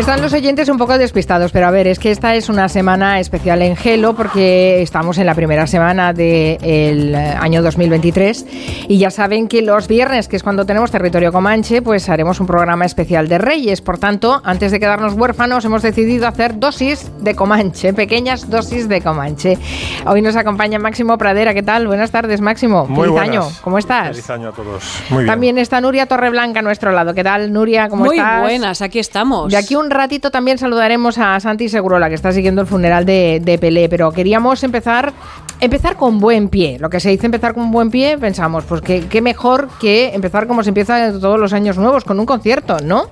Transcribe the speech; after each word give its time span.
Están 0.00 0.22
los 0.22 0.32
oyentes 0.32 0.66
un 0.70 0.78
poco 0.78 0.96
despistados, 0.96 1.52
pero 1.52 1.66
a 1.66 1.70
ver, 1.70 1.86
es 1.86 1.98
que 1.98 2.10
esta 2.10 2.34
es 2.34 2.48
una 2.48 2.70
semana 2.70 3.20
especial 3.20 3.60
en 3.60 3.76
Gelo 3.76 4.16
porque 4.16 4.80
estamos 4.80 5.18
en 5.18 5.26
la 5.26 5.34
primera 5.34 5.66
semana 5.66 6.14
del 6.14 7.14
año 7.14 7.62
2023 7.62 8.46
y 8.88 8.96
ya 8.96 9.10
saben 9.10 9.46
que 9.46 9.60
los 9.60 9.88
viernes, 9.88 10.26
que 10.26 10.36
es 10.36 10.42
cuando 10.42 10.64
tenemos 10.64 10.90
territorio 10.90 11.30
comanche, 11.32 11.82
pues 11.82 12.08
haremos 12.08 12.40
un 12.40 12.46
programa 12.46 12.86
especial 12.86 13.28
de 13.28 13.36
Reyes. 13.36 13.82
Por 13.82 13.98
tanto, 13.98 14.40
antes 14.42 14.72
de 14.72 14.80
quedarnos 14.80 15.12
huérfanos, 15.12 15.66
hemos 15.66 15.82
decidido 15.82 16.26
hacer 16.26 16.58
dosis 16.58 17.12
de 17.20 17.34
comanche, 17.34 17.92
pequeñas 17.92 18.48
dosis 18.48 18.88
de 18.88 19.02
comanche. 19.02 19.58
Hoy 20.06 20.22
nos 20.22 20.34
acompaña 20.34 20.78
Máximo 20.78 21.18
Pradera. 21.18 21.52
¿Qué 21.52 21.62
tal? 21.62 21.86
Buenas 21.86 22.10
tardes, 22.10 22.40
Máximo. 22.40 22.86
Muy 22.86 23.08
Feliz 23.08 23.10
buenas. 23.10 23.28
año. 23.28 23.48
¿Cómo 23.62 23.76
estás? 23.76 24.08
Feliz 24.08 24.30
año 24.30 24.48
a 24.48 24.52
todos. 24.52 24.82
Muy 25.10 25.24
bien. 25.24 25.26
También 25.26 25.58
está 25.58 25.78
Nuria 25.82 26.06
Torreblanca 26.06 26.60
a 26.60 26.62
nuestro 26.62 26.90
lado. 26.90 27.12
¿Qué 27.12 27.22
tal, 27.22 27.52
Nuria? 27.52 27.90
¿Cómo 27.90 28.06
Muy 28.06 28.16
estás? 28.16 28.40
buenas, 28.40 28.80
aquí 28.80 28.98
estamos. 28.98 29.50
De 29.52 29.58
aquí 29.58 29.76
un 29.76 29.89
ratito 29.90 30.30
también 30.30 30.58
saludaremos 30.58 31.18
a 31.18 31.38
Santi 31.40 31.68
Segurola, 31.68 32.08
que 32.08 32.14
está 32.14 32.32
siguiendo 32.32 32.60
el 32.60 32.66
funeral 32.66 33.04
de, 33.04 33.40
de 33.44 33.58
Pelé, 33.58 33.88
pero 33.88 34.10
queríamos 34.12 34.62
empezar, 34.64 35.12
empezar 35.60 35.96
con 35.96 36.18
buen 36.20 36.48
pie. 36.48 36.78
Lo 36.78 36.88
que 36.90 37.00
se 37.00 37.10
dice 37.10 37.26
empezar 37.26 37.54
con 37.54 37.70
buen 37.70 37.90
pie, 37.90 38.16
pensamos, 38.18 38.64
pues 38.64 38.80
que 38.80 39.06
qué 39.08 39.20
mejor 39.22 39.68
que 39.80 40.14
empezar 40.14 40.46
como 40.46 40.62
se 40.62 40.70
empieza 40.70 41.12
todos 41.20 41.38
los 41.38 41.52
años 41.52 41.76
nuevos, 41.78 42.04
con 42.04 42.18
un 42.20 42.26
concierto, 42.26 42.78
¿no? 42.84 43.10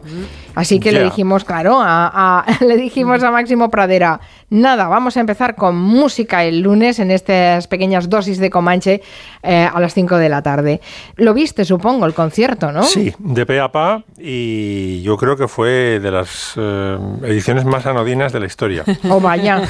Así 0.54 0.80
que 0.80 0.90
le 0.92 0.98
dijimos, 1.04 1.44
claro, 1.44 1.78
a, 1.80 2.08
a- 2.40 2.44
le 2.64 2.76
dijimos 2.76 3.22
a 3.22 3.30
Máximo 3.30 3.70
Pradera, 3.70 4.20
nada, 4.50 4.88
vamos 4.88 5.16
a 5.16 5.20
empezar 5.20 5.54
con 5.54 5.76
música 5.76 6.44
el 6.44 6.60
lunes 6.60 6.98
en 6.98 7.10
estas 7.10 7.66
pequeñas 7.66 8.08
dosis 8.08 8.38
de 8.38 8.50
Comanche 8.50 9.02
eh, 9.42 9.68
a 9.72 9.80
las 9.80 9.94
5 9.94 10.16
de 10.16 10.28
la 10.28 10.42
tarde. 10.42 10.80
Lo 11.16 11.34
viste, 11.34 11.64
supongo, 11.64 12.06
el 12.06 12.14
concierto, 12.14 12.72
¿no? 12.72 12.82
Sí, 12.82 13.14
de 13.18 13.46
pe 13.46 13.60
a 13.60 13.70
pa 13.70 14.02
y 14.18 15.02
yo 15.02 15.16
creo 15.16 15.36
que 15.36 15.48
fue 15.48 16.00
de 16.00 16.10
las 16.10 16.54
eh, 16.56 16.98
ediciones 17.22 17.64
más 17.64 17.86
anodinas 17.86 18.32
de 18.32 18.40
la 18.40 18.46
historia. 18.46 18.84
O 19.10 19.20
vaya. 19.20 19.62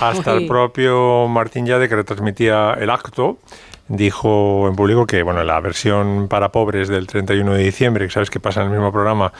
Hasta 0.00 0.32
el 0.32 0.46
propio 0.46 1.26
Martín 1.26 1.66
Yade, 1.66 1.88
que 1.88 1.96
retransmitía 1.96 2.74
el 2.78 2.90
acto, 2.90 3.38
dijo 3.88 4.68
en 4.68 4.76
público 4.76 5.06
que 5.06 5.22
bueno, 5.22 5.42
la 5.44 5.60
versión 5.60 6.28
para 6.28 6.50
pobres 6.50 6.88
del 6.88 7.06
31 7.06 7.54
de 7.54 7.62
diciembre, 7.62 8.06
que 8.06 8.12
sabes 8.12 8.30
que 8.30 8.40
pasa 8.40 8.60
en 8.60 8.68
el 8.68 8.72
mismo 8.72 8.92
programa, 8.92 9.32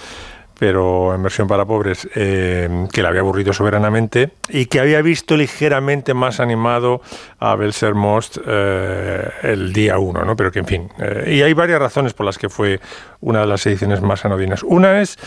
pero 0.65 1.15
en 1.15 1.23
versión 1.23 1.47
para 1.47 1.67
pobres, 1.67 2.09
eh, 2.15 2.87
que 2.91 3.03
le 3.03 3.09
había 3.09 3.21
aburrido 3.21 3.53
soberanamente 3.53 4.31
y 4.49 4.65
que 4.65 4.81
había 4.81 5.03
visto 5.03 5.37
ligeramente 5.37 6.15
más 6.15 6.41
animado 6.41 7.03
a 7.39 7.55
Belser 7.55 7.95
Most 7.95 8.39
eh, 8.47 9.29
el 9.43 9.75
día 9.75 9.99
1, 9.99 10.25
¿no? 10.25 10.35
Pero 10.37 10.51
que, 10.51 10.61
en 10.61 10.67
fin, 10.67 10.89
eh, 10.99 11.35
y 11.35 11.43
hay 11.43 11.53
varias 11.53 11.81
razones 11.81 12.15
por 12.15 12.25
las 12.25 12.39
que 12.39 12.49
fue 12.49 12.81
una 13.21 13.41
de 13.41 13.47
las 13.47 13.67
ediciones 13.67 14.01
más 14.01 14.25
anodinas. 14.25 14.63
Una 14.63 15.03
es 15.03 15.19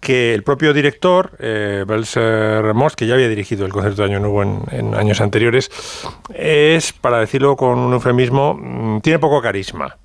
que 0.00 0.32
el 0.32 0.42
propio 0.42 0.72
director, 0.72 1.32
eh, 1.38 1.84
Belser 1.86 2.72
Most, 2.72 2.96
que 2.96 3.06
ya 3.06 3.12
había 3.12 3.28
dirigido 3.28 3.66
el 3.66 3.72
concierto 3.72 4.00
de 4.00 4.08
Año 4.08 4.20
Nuevo 4.20 4.42
en, 4.42 4.62
en 4.70 4.94
años 4.94 5.20
anteriores, 5.20 5.70
es, 6.34 6.94
para 6.94 7.18
decirlo 7.18 7.56
con 7.56 7.78
un 7.78 7.92
eufemismo, 7.92 8.54
mm, 8.54 9.02
tiene 9.02 9.18
poco 9.18 9.42
carisma. 9.42 9.98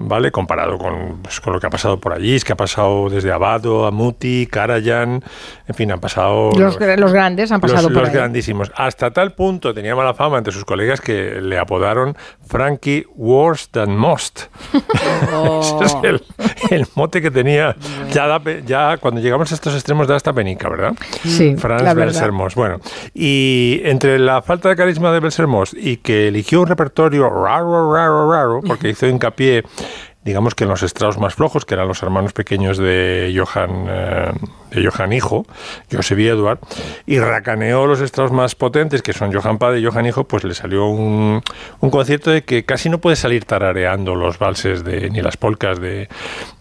¿Vale? 0.00 0.30
Comparado 0.30 0.78
con, 0.78 1.18
pues, 1.22 1.40
con 1.40 1.52
lo 1.52 1.58
que 1.58 1.66
ha 1.66 1.70
pasado 1.70 1.98
por 1.98 2.12
allí, 2.12 2.36
es 2.36 2.44
que 2.44 2.52
ha 2.52 2.56
pasado 2.56 3.08
desde 3.10 3.32
Abado, 3.32 3.84
Amuti, 3.84 4.46
Karajan, 4.46 5.24
en 5.66 5.74
fin, 5.74 5.90
han 5.90 5.98
pasado 5.98 6.52
Los, 6.56 6.78
los 6.80 7.12
grandes 7.12 7.50
han 7.50 7.60
pasado 7.60 7.82
los, 7.88 7.92
por 7.92 8.02
los 8.02 8.10
ahí. 8.10 8.14
grandísimos. 8.14 8.70
Hasta 8.76 9.10
tal 9.10 9.32
punto 9.32 9.74
tenía 9.74 9.96
mala 9.96 10.14
fama 10.14 10.38
entre 10.38 10.52
sus 10.52 10.64
colegas 10.64 11.00
que 11.00 11.40
le 11.40 11.58
apodaron 11.58 12.16
Frankie 12.46 13.06
Worse 13.16 13.66
Than 13.72 13.96
Most. 13.96 14.42
Oh. 15.34 15.80
Ese 15.82 15.84
es 15.84 15.96
el, 16.04 16.22
el 16.70 16.86
mote 16.94 17.20
que 17.20 17.32
tenía. 17.32 17.74
Ya, 18.12 18.28
da 18.28 18.40
ya 18.64 18.98
cuando 18.98 19.20
llegamos 19.20 19.50
a 19.50 19.56
estos 19.56 19.74
extremos 19.74 20.06
da 20.06 20.14
hasta 20.14 20.32
penica, 20.32 20.68
¿verdad? 20.68 20.94
Sí, 21.24 21.56
Franz 21.56 21.82
la. 21.82 21.94
Belsermos. 21.94 22.54
Bueno, 22.54 22.78
y 23.14 23.80
entre 23.84 24.20
la 24.20 24.42
falta 24.42 24.68
de 24.68 24.76
carisma 24.76 25.10
de 25.12 25.18
Belsermos 25.18 25.74
y 25.74 25.96
que 25.96 26.28
eligió 26.28 26.60
un 26.60 26.68
repertorio 26.68 27.28
raro, 27.28 27.92
raro, 27.92 28.30
raro, 28.30 28.60
porque 28.64 28.90
hizo 28.90 29.06
hincapié, 29.06 29.64
digamos 30.28 30.54
que 30.54 30.64
en 30.64 30.70
los 30.70 30.82
estrados 30.82 31.18
más 31.18 31.34
flojos, 31.34 31.64
que 31.64 31.72
eran 31.72 31.88
los 31.88 32.02
hermanos 32.02 32.34
pequeños 32.34 32.76
de 32.76 33.34
Johann, 33.34 33.86
eh, 33.88 34.32
de 34.70 34.86
Johann 34.86 35.12
Hijo, 35.12 35.46
Joseph 35.90 36.18
y 36.18 36.28
Edward, 36.28 36.58
y 37.06 37.18
racaneó 37.18 37.86
los 37.86 38.00
estrados 38.00 38.32
más 38.32 38.54
potentes, 38.54 39.02
que 39.02 39.12
son 39.12 39.32
Johann 39.32 39.58
Padre 39.58 39.80
y 39.80 39.86
Johann 39.86 40.06
Hijo, 40.06 40.24
pues 40.24 40.44
le 40.44 40.54
salió 40.54 40.86
un, 40.86 41.40
un 41.80 41.90
concierto 41.90 42.30
de 42.30 42.42
que 42.42 42.64
casi 42.64 42.88
no 42.88 42.98
puedes 42.98 43.18
salir 43.18 43.44
tarareando 43.44 44.14
los 44.14 44.38
valses 44.38 44.84
de, 44.84 45.10
ni 45.10 45.22
las 45.22 45.36
polcas 45.36 45.80
de, 45.80 46.08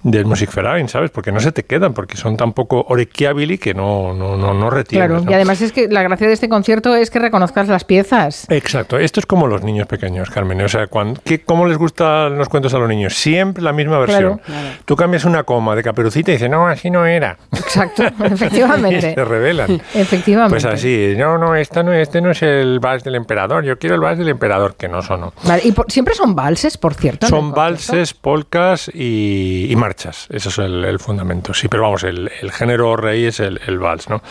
del 0.03 0.25
Musikverein, 0.25 0.87
¿sabes? 0.87 1.11
Porque 1.11 1.31
no 1.31 1.39
se 1.39 1.51
te 1.51 1.63
quedan, 1.63 1.93
porque 1.93 2.17
son 2.17 2.37
tan 2.37 2.53
poco 2.53 2.85
orecchiabili 2.87 3.57
que 3.57 3.73
no, 3.73 4.13
no, 4.13 4.37
no, 4.37 4.53
no. 4.53 4.67
Claro, 4.85 5.23
y 5.27 5.33
además 5.33 5.61
es 5.61 5.71
que 5.71 5.87
la 5.87 6.03
gracia 6.03 6.27
de 6.27 6.33
este 6.33 6.49
concierto 6.49 6.95
es 6.95 7.09
que 7.09 7.19
reconozcas 7.19 7.67
las 7.67 7.83
piezas. 7.83 8.45
Exacto, 8.49 8.99
esto 8.99 9.19
es 9.19 9.25
como 9.25 9.47
los 9.47 9.63
niños 9.63 9.87
pequeños, 9.87 10.29
Carmen. 10.29 10.61
O 10.61 10.67
sea, 10.67 10.87
cuando, 10.87 11.19
¿qué, 11.23 11.41
¿cómo 11.41 11.65
les 11.65 11.77
gustan 11.77 12.37
los 12.37 12.49
cuentos 12.49 12.73
a 12.73 12.77
los 12.77 12.89
niños? 12.89 13.15
Siempre 13.15 13.63
la 13.63 13.73
misma 13.73 13.97
versión. 13.99 14.37
Claro. 14.39 14.69
Tú 14.85 14.95
cambias 14.95 15.25
una 15.25 15.43
coma 15.43 15.75
de 15.75 15.83
caperucita 15.83 16.31
y 16.31 16.35
dices, 16.35 16.49
no, 16.49 16.67
así 16.67 16.89
no 16.89 17.05
era. 17.05 17.37
Exacto, 17.51 17.96
Y 18.29 18.33
efectivamente. 18.33 19.13
se 19.13 19.25
revelan. 19.25 19.81
Efectivamente. 19.93 20.49
Pues 20.51 20.65
así, 20.65 21.13
no, 21.17 21.37
no, 21.37 21.55
esta 21.55 21.83
no, 21.83 21.93
este 21.93 22.21
no 22.21 22.31
es 22.31 22.41
el 22.43 22.79
vals 22.79 23.03
del 23.03 23.15
emperador, 23.15 23.63
yo 23.63 23.77
quiero 23.77 23.95
el 23.95 24.01
vals 24.01 24.17
del 24.19 24.29
emperador, 24.29 24.75
que 24.75 24.87
no 24.87 25.01
sonó. 25.01 25.33
Vale, 25.43 25.61
y 25.65 25.71
por- 25.71 25.91
siempre 25.91 26.13
son 26.15 26.35
valses, 26.35 26.77
por 26.77 26.93
cierto. 26.93 27.27
Son 27.27 27.51
valses, 27.51 28.13
polcas 28.13 28.89
y, 28.93 29.67
y 29.69 29.75
marchas. 29.75 30.27
Eso 30.29 30.49
es 30.49 30.57
el, 30.59 30.83
el 30.85 30.99
fundamento. 30.99 31.53
Sí, 31.53 31.67
pero 31.67 31.83
vamos, 31.83 32.03
el, 32.03 32.29
el 32.41 32.51
género 32.51 32.95
rey 32.95 33.25
es 33.25 33.39
el, 33.39 33.59
el 33.67 33.79
vals, 33.79 34.09
¿no? 34.09 34.21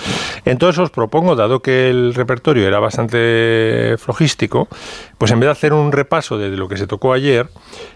Entonces 0.44 0.78
os 0.78 0.90
propongo, 0.90 1.34
dado 1.36 1.60
que 1.60 1.88
el 1.90 2.14
repertorio 2.14 2.66
era 2.66 2.78
bastante 2.78 3.96
flojístico, 3.98 4.68
pues 5.18 5.30
en 5.32 5.40
vez 5.40 5.46
de 5.46 5.52
hacer 5.52 5.72
un 5.72 5.92
repaso 5.92 6.36
de 6.38 6.50
lo 6.50 6.68
que 6.68 6.76
se 6.76 6.86
tocó 6.86 7.12
ayer, 7.12 7.48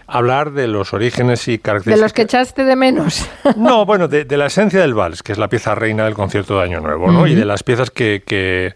hablar 0.07 0.51
de 0.51 0.67
los 0.67 0.93
orígenes 0.93 1.47
y 1.47 1.53
De 1.53 1.59
características. 1.59 2.01
los 2.01 2.13
que 2.13 2.21
echaste 2.23 2.63
de 2.63 2.75
menos. 2.75 3.29
No, 3.55 3.85
bueno, 3.85 4.07
de, 4.07 4.25
de 4.25 4.37
la 4.37 4.47
esencia 4.47 4.79
del 4.81 4.93
vals, 4.93 5.21
que 5.21 5.31
es 5.31 5.37
la 5.37 5.47
pieza 5.47 5.60
reina 5.75 6.05
del 6.05 6.13
concierto 6.13 6.57
de 6.57 6.63
Año 6.63 6.79
Nuevo, 6.81 7.11
¿no? 7.11 7.27
Y 7.27 7.35
de 7.35 7.45
las 7.45 7.63
piezas 7.63 7.91
que, 7.91 8.23
que- 8.25 8.73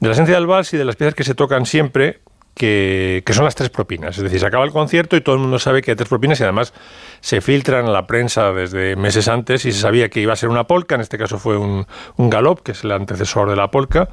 De 0.00 0.06
la 0.08 0.12
esencia 0.12 0.34
del 0.34 0.46
vals 0.46 0.72
y 0.72 0.76
de 0.76 0.84
las 0.84 0.96
piezas 0.96 1.14
que 1.14 1.24
se 1.24 1.34
tocan 1.34 1.66
siempre, 1.66 2.20
que, 2.54 3.22
que 3.24 3.32
son 3.32 3.44
las 3.44 3.54
tres 3.54 3.70
propinas. 3.70 4.16
Es 4.18 4.22
decir, 4.24 4.38
se 4.40 4.46
acaba 4.46 4.64
el 4.64 4.70
concierto 4.72 5.16
y 5.16 5.20
todo 5.22 5.34
el 5.36 5.40
mundo 5.40 5.58
sabe 5.58 5.82
que 5.82 5.92
hay 5.92 5.96
tres 5.96 6.08
propinas 6.08 6.40
y 6.40 6.42
además 6.42 6.74
se 7.20 7.40
filtran 7.40 7.86
a 7.86 7.90
la 7.90 8.06
prensa 8.06 8.52
desde 8.52 8.96
meses 8.96 9.28
antes 9.28 9.64
y 9.64 9.72
se 9.72 9.80
sabía 9.80 10.08
que 10.10 10.20
iba 10.20 10.32
a 10.32 10.36
ser 10.36 10.48
una 10.48 10.64
polka, 10.66 10.94
en 10.96 11.00
este 11.00 11.16
caso 11.16 11.38
fue 11.38 11.56
un, 11.56 11.86
un 12.16 12.30
galop, 12.30 12.60
que 12.60 12.72
es 12.72 12.84
el 12.84 12.92
antecesor 12.92 13.48
de 13.48 13.56
la 13.56 13.70
polka, 13.70 14.08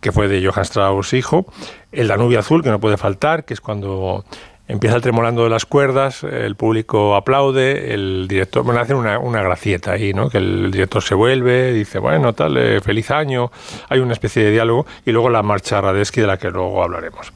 que 0.00 0.12
fue 0.12 0.28
de 0.28 0.44
Johann 0.44 0.64
Strauss 0.64 1.12
hijo, 1.12 1.46
el 1.92 2.08
Danubio 2.08 2.38
Azul, 2.40 2.62
que 2.62 2.70
no 2.70 2.80
puede 2.80 2.96
faltar, 2.96 3.44
que 3.44 3.54
es 3.54 3.60
cuando 3.60 4.24
Empieza 4.66 4.96
el 4.96 5.02
tremolando 5.02 5.44
de 5.44 5.50
las 5.50 5.66
cuerdas, 5.66 6.24
el 6.24 6.56
público 6.56 7.16
aplaude, 7.16 7.92
el 7.92 8.26
director, 8.26 8.64
bueno, 8.64 8.80
hacen 8.80 8.96
una, 8.96 9.18
una 9.18 9.42
gracieta 9.42 9.92
ahí, 9.92 10.14
¿no? 10.14 10.30
Que 10.30 10.38
el 10.38 10.70
director 10.70 11.02
se 11.02 11.14
vuelve, 11.14 11.72
dice, 11.74 11.98
bueno, 11.98 12.32
tal, 12.32 12.56
eh, 12.56 12.80
feliz 12.80 13.10
año, 13.10 13.52
hay 13.90 14.00
una 14.00 14.14
especie 14.14 14.42
de 14.42 14.52
diálogo, 14.52 14.86
y 15.04 15.12
luego 15.12 15.28
la 15.28 15.42
marcha 15.42 15.82
Radesky 15.82 16.22
de 16.22 16.26
la 16.26 16.38
que 16.38 16.50
luego 16.50 16.82
hablaremos. 16.82 17.30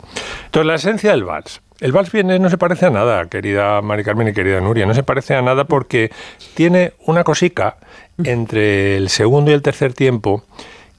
Entonces, 0.47 0.67
la 0.67 0.75
esencia 0.77 1.11
del 1.11 1.25
vals. 1.25 1.61
El 1.81 1.93
vals 1.93 2.11
viene, 2.11 2.38
no 2.38 2.49
se 2.49 2.56
parece 2.56 2.87
a 2.87 2.91
nada, 2.91 3.27
querida 3.27 3.83
Mari 3.83 4.05
Carmen 4.05 4.28
y 4.28 4.33
querida 4.33 4.61
Nuria, 4.62 4.87
no 4.87 4.94
se 4.94 5.03
parece 5.03 5.34
a 5.34 5.43
nada 5.43 5.65
porque 5.65 6.11
tiene 6.55 6.94
una 7.05 7.25
cosica 7.25 7.77
entre 8.25 8.97
el 8.97 9.11
segundo 9.11 9.50
y 9.50 9.55
el 9.55 9.62
tercer 9.62 9.93
tiempo 9.93 10.44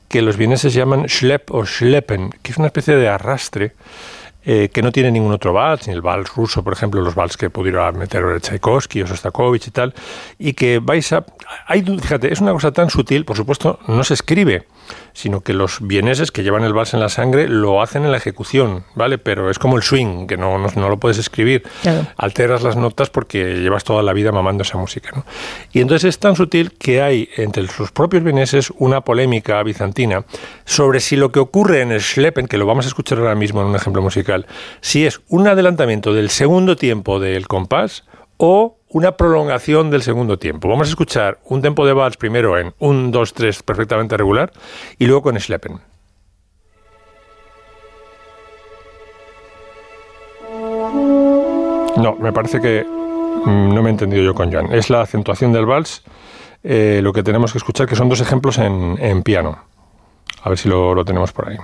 que 0.08 0.22
los 0.22 0.38
vieneses 0.38 0.74
llaman 0.74 1.10
schlepp 1.10 1.52
o 1.52 1.66
schleppen, 1.66 2.30
que 2.44 2.52
es 2.52 2.58
una 2.58 2.68
especie 2.68 2.96
de 2.96 3.10
arrastre 3.10 3.74
eh, 4.44 4.70
que 4.70 4.82
no 4.82 4.92
tiene 4.92 5.12
ningún 5.12 5.32
otro 5.32 5.54
vals, 5.54 5.88
ni 5.88 5.94
el 5.94 6.02
vals 6.02 6.34
ruso, 6.34 6.64
por 6.64 6.74
ejemplo, 6.74 7.02
los 7.02 7.16
vals 7.16 7.36
que 7.36 7.50
pudiera 7.50 7.92
meter 7.92 8.40
Tchaikovsky 8.40 9.02
o 9.02 9.08
Sostakovich 9.08 9.68
y 9.68 9.72
tal, 9.72 9.94
y 10.38 10.54
que 10.54 10.80
vais 10.80 11.12
a... 11.12 11.26
Hay, 11.68 11.84
fíjate, 11.84 12.32
es 12.32 12.40
una 12.40 12.54
cosa 12.54 12.72
tan 12.72 12.90
sutil, 12.90 13.26
por 13.26 13.36
supuesto, 13.36 13.80
no 13.88 14.04
se 14.04 14.14
escribe, 14.14 14.66
sino 15.20 15.42
que 15.42 15.54
los 15.54 15.80
vieneses 15.82 16.32
que 16.32 16.44
llevan 16.44 16.64
el 16.64 16.74
vals 16.74 16.94
en 16.94 17.02
la 17.02 17.10
sangre 17.10 17.50
lo 17.50 17.82
hacen 17.82 18.06
en 18.06 18.12
la 18.12 18.18
ejecución, 18.18 18.86
¿vale? 18.96 19.18
Pero 19.18 19.50
es 19.50 19.60
como 19.60 19.76
el 19.76 19.84
swing, 19.84 20.28
que 20.28 20.38
no, 20.38 20.58
no, 20.58 20.70
no 20.74 20.88
lo 20.88 20.98
puedes 20.98 21.18
escribir. 21.18 21.64
Claro. 21.82 22.08
Alteras 22.16 22.64
las 22.64 22.78
notas 22.78 23.10
porque 23.10 23.56
llevas 23.56 23.84
toda 23.84 24.02
la 24.02 24.14
vida 24.14 24.32
mamando 24.32 24.64
esa 24.64 24.78
música, 24.78 25.12
¿no? 25.14 25.26
Y 25.74 25.82
entonces 25.82 26.08
es 26.08 26.20
tan 26.20 26.38
sutil 26.38 26.72
que 26.72 27.02
hay 27.02 27.28
entre 27.36 27.68
sus 27.68 27.92
propios 27.92 28.24
vieneses 28.24 28.72
una 28.78 29.02
polémica 29.02 29.62
bizantina 29.62 30.24
sobre 30.64 31.02
si 31.02 31.18
lo 31.18 31.34
que 31.34 31.40
ocurre 31.40 31.82
en 31.82 31.92
el 31.92 32.02
Schleppen, 32.02 32.48
que 32.48 32.58
lo 32.58 32.66
vamos 32.66 32.86
a 32.86 32.88
escuchar 32.88 33.18
ahora 33.18 33.36
mismo 33.36 33.60
en 33.60 33.68
un 33.68 33.76
ejemplo 33.76 34.02
musical, 34.02 34.48
si 34.80 35.06
es 35.06 35.20
un 35.28 35.50
adelantamiento 35.50 36.14
del 36.14 36.30
segundo 36.30 36.78
tiempo 36.78 37.20
del 37.20 37.48
compás 37.48 38.06
o 38.42 38.78
una 38.88 39.18
prolongación 39.18 39.92
del 39.92 40.02
segundo 40.02 40.40
tiempo. 40.40 40.70
Vamos 40.70 40.88
a 40.88 40.92
escuchar 40.92 41.40
un 41.44 41.62
tempo 41.62 41.86
de 41.86 41.94
vals 41.94 42.16
primero 42.16 42.58
en 42.58 42.74
1, 42.80 43.12
2, 43.12 43.34
3 43.34 43.64
perfectamente 43.64 44.16
regular 44.16 44.52
y 44.98 45.06
luego 45.06 45.22
con 45.22 45.40
Schleppen. 45.40 45.80
No, 51.98 52.16
me 52.16 52.32
parece 52.32 52.62
que 52.62 52.86
mm, 52.86 53.76
no 53.76 53.84
me 53.84 53.90
he 53.90 53.92
entendido 53.92 54.24
yo 54.24 54.34
con 54.34 54.52
Joan. 54.52 54.74
Es 54.74 54.90
la 54.90 55.02
acentuación 55.02 55.52
del 55.52 55.66
vals 55.66 56.02
eh, 56.64 57.02
lo 57.04 57.12
que 57.12 57.24
tenemos 57.24 57.52
que 57.52 57.58
escuchar, 57.58 57.88
que 57.88 57.96
son 57.96 58.08
dos 58.08 58.22
ejemplos 58.22 58.58
en, 58.58 59.22
piano. 59.24 59.60
A 60.42 60.50
ver 60.50 60.58
si 60.58 60.70
lo 60.70 61.04
tenemos 61.04 61.34
por 61.34 61.50
ahí. 61.50 61.58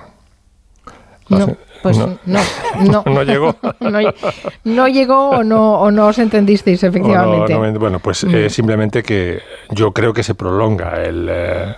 No, 1.28 1.56
pues 1.82 1.98
no, 1.98 2.18
no, 2.26 3.02
no, 3.06 3.22
llegó. 3.22 3.56
no, 4.64 4.88
llegó 4.88 5.30
o 5.30 5.44
no, 5.44 5.80
o 5.80 5.90
no 5.90 6.06
os 6.06 6.18
entendisteis, 6.18 6.82
efectivamente. 6.82 7.78
bueno, 7.78 7.98
pues 7.98 8.24
eh, 8.24 8.50
simplemente 8.50 9.02
que 9.02 9.40
yo 9.70 9.92
creo 9.92 10.12
que 10.12 10.22
se 10.22 10.34
prolonga 10.34 11.02
el, 11.02 11.28
eh, 11.30 11.74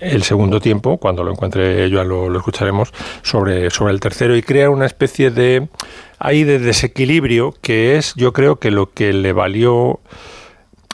el 0.00 0.22
segundo 0.22 0.60
tiempo, 0.60 0.98
cuando 0.98 1.24
lo 1.24 1.32
encuentre 1.32 1.88
yo 1.90 2.04
lo, 2.04 2.28
lo, 2.28 2.38
escucharemos, 2.38 2.92
sobre, 3.22 3.70
sobre 3.70 3.92
el 3.92 4.00
tercero 4.00 4.36
y 4.36 4.42
crea 4.42 4.70
una 4.70 4.86
especie 4.86 5.30
de, 5.30 5.68
ahí 6.18 6.44
de 6.44 6.58
desequilibrio 6.58 7.54
que 7.60 7.96
es, 7.96 8.14
yo 8.14 8.32
creo 8.32 8.56
que 8.56 8.70
lo 8.70 8.90
que 8.92 9.12
le 9.12 9.32
valió 9.32 10.00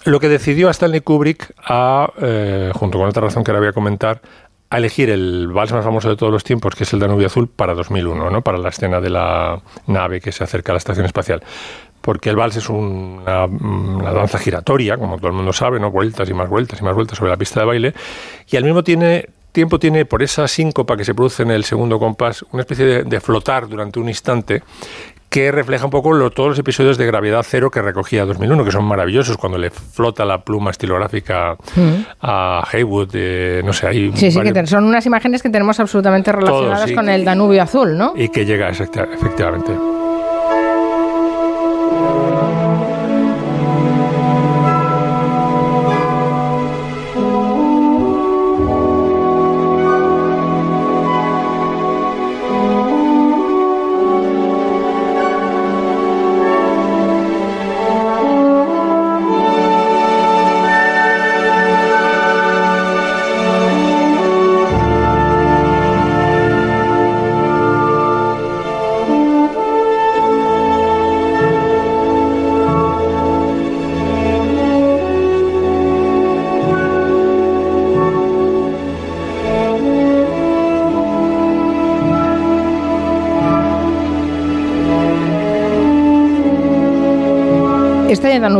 lo 0.05 0.19
que 0.19 0.29
decidió 0.29 0.69
a 0.69 0.71
Stanley 0.71 1.01
Kubrick 1.01 1.53
a, 1.63 2.11
eh, 2.21 2.73
junto 2.75 2.99
con 2.99 3.09
otra 3.09 3.23
razón 3.23 3.45
que 3.45 3.51
ahora 3.51 3.61
voy 3.61 3.69
a 3.69 3.73
comentar, 3.73 4.23
a 4.71 4.79
elegir 4.79 5.11
el 5.11 5.49
vals 5.49 5.73
más 5.73 5.85
famoso 5.85 6.09
de 6.09 6.17
todos 6.17 6.33
los 6.33 6.45
tiempos, 6.45 6.77
que 6.77 6.85
es 6.85 6.93
el 6.93 7.01
Danubio 7.01 7.27
Azul, 7.27 7.49
para 7.49 7.75
2001, 7.75 8.31
¿no? 8.31 8.43
para 8.43 8.57
la 8.57 8.69
escena 8.69 9.01
de 9.01 9.11
la 9.11 9.61
nave 9.89 10.21
que 10.21 10.31
se 10.31 10.45
acerca 10.45 10.71
a 10.71 10.75
la 10.75 10.79
estación 10.79 11.05
espacial. 11.05 11.43
Porque 12.01 12.31
el 12.31 12.37
vals 12.37 12.57
es 12.57 12.69
una, 12.69 13.49
danza 14.13 14.39
giratoria, 14.39 14.97
como 14.97 15.17
todo 15.17 15.27
el 15.27 15.35
mundo 15.35 15.53
sabe, 15.53 15.81
¿no? 15.81 15.91
vueltas 15.91 16.31
y 16.31 16.35
más 16.35 16.49
vueltas 16.49 16.81
y 16.81 16.85
más 16.85 16.95
vueltas 16.95 17.19
sobre 17.19 17.31
la 17.31 17.37
pista 17.37 17.61
de 17.61 17.67
baile, 17.67 17.95
y 18.49 18.57
al 18.57 18.65
mismo 18.65 18.85
tiene, 18.85 19.29
tiempo 19.51 19.81
tiene, 19.81 20.05
por 20.05 20.23
esa 20.23 20.47
síncopa 20.47 20.97
que 20.97 21.05
se 21.05 21.15
produce 21.15 21.43
en 21.43 21.51
el 21.51 21.65
segundo 21.65 21.99
compás, 21.99 22.45
una 22.53 22.63
especie 22.63 23.03
de 23.03 23.21
flotar 23.21 23.69
durante 23.69 23.99
un 23.99 24.09
instante 24.09 24.63
que 25.31 25.53
refleja 25.53 25.85
un 25.85 25.93
poco 25.93 26.31
todos 26.31 26.51
los 26.51 26.59
episodios 26.59 26.99
de 26.99 27.07
gravedad 27.07 27.45
cero 27.49 27.71
que 27.71 27.81
recogía 27.81 28.25
2001, 28.25 28.65
que 28.65 28.73
son 28.73 28.85
maravillosos, 28.85 29.37
cuando 29.37 29.59
le 29.59 29.71
flota 29.71 30.25
la 30.25 30.43
pluma 30.43 30.73
estilográfica 30.73 31.57
mm. 31.77 31.91
a 32.21 32.69
Haywood, 32.71 33.15
no 33.65 33.73
sé, 33.73 33.87
ahí... 33.87 34.13
Sí, 34.17 34.33
sí, 34.33 34.41
que 34.41 34.67
son 34.67 34.85
unas 34.85 35.07
imágenes 35.07 35.41
que 35.41 35.49
tenemos 35.49 35.79
absolutamente 35.79 36.33
relacionadas 36.33 36.91
con 36.93 37.09
el 37.09 37.25
Danubio 37.25 37.63
Azul, 37.63 37.97
¿no? 37.97 38.13
Y 38.17 38.29
que 38.29 38.45
llega, 38.45 38.71
efectivamente. 38.71 40.00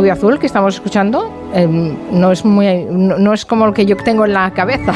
Danubio 0.01 0.13
Azul 0.13 0.39
que 0.39 0.47
estamos 0.47 0.73
escuchando 0.73 1.31
em, 1.53 1.95
no 2.11 2.31
es 2.31 2.43
muy 2.43 2.85
no, 2.89 3.33
es 3.33 3.45
como 3.45 3.67
el 3.67 3.73
que 3.75 3.85
yo 3.85 3.95
tengo 3.97 4.25
en 4.25 4.33
la 4.33 4.49
cabeza. 4.49 4.93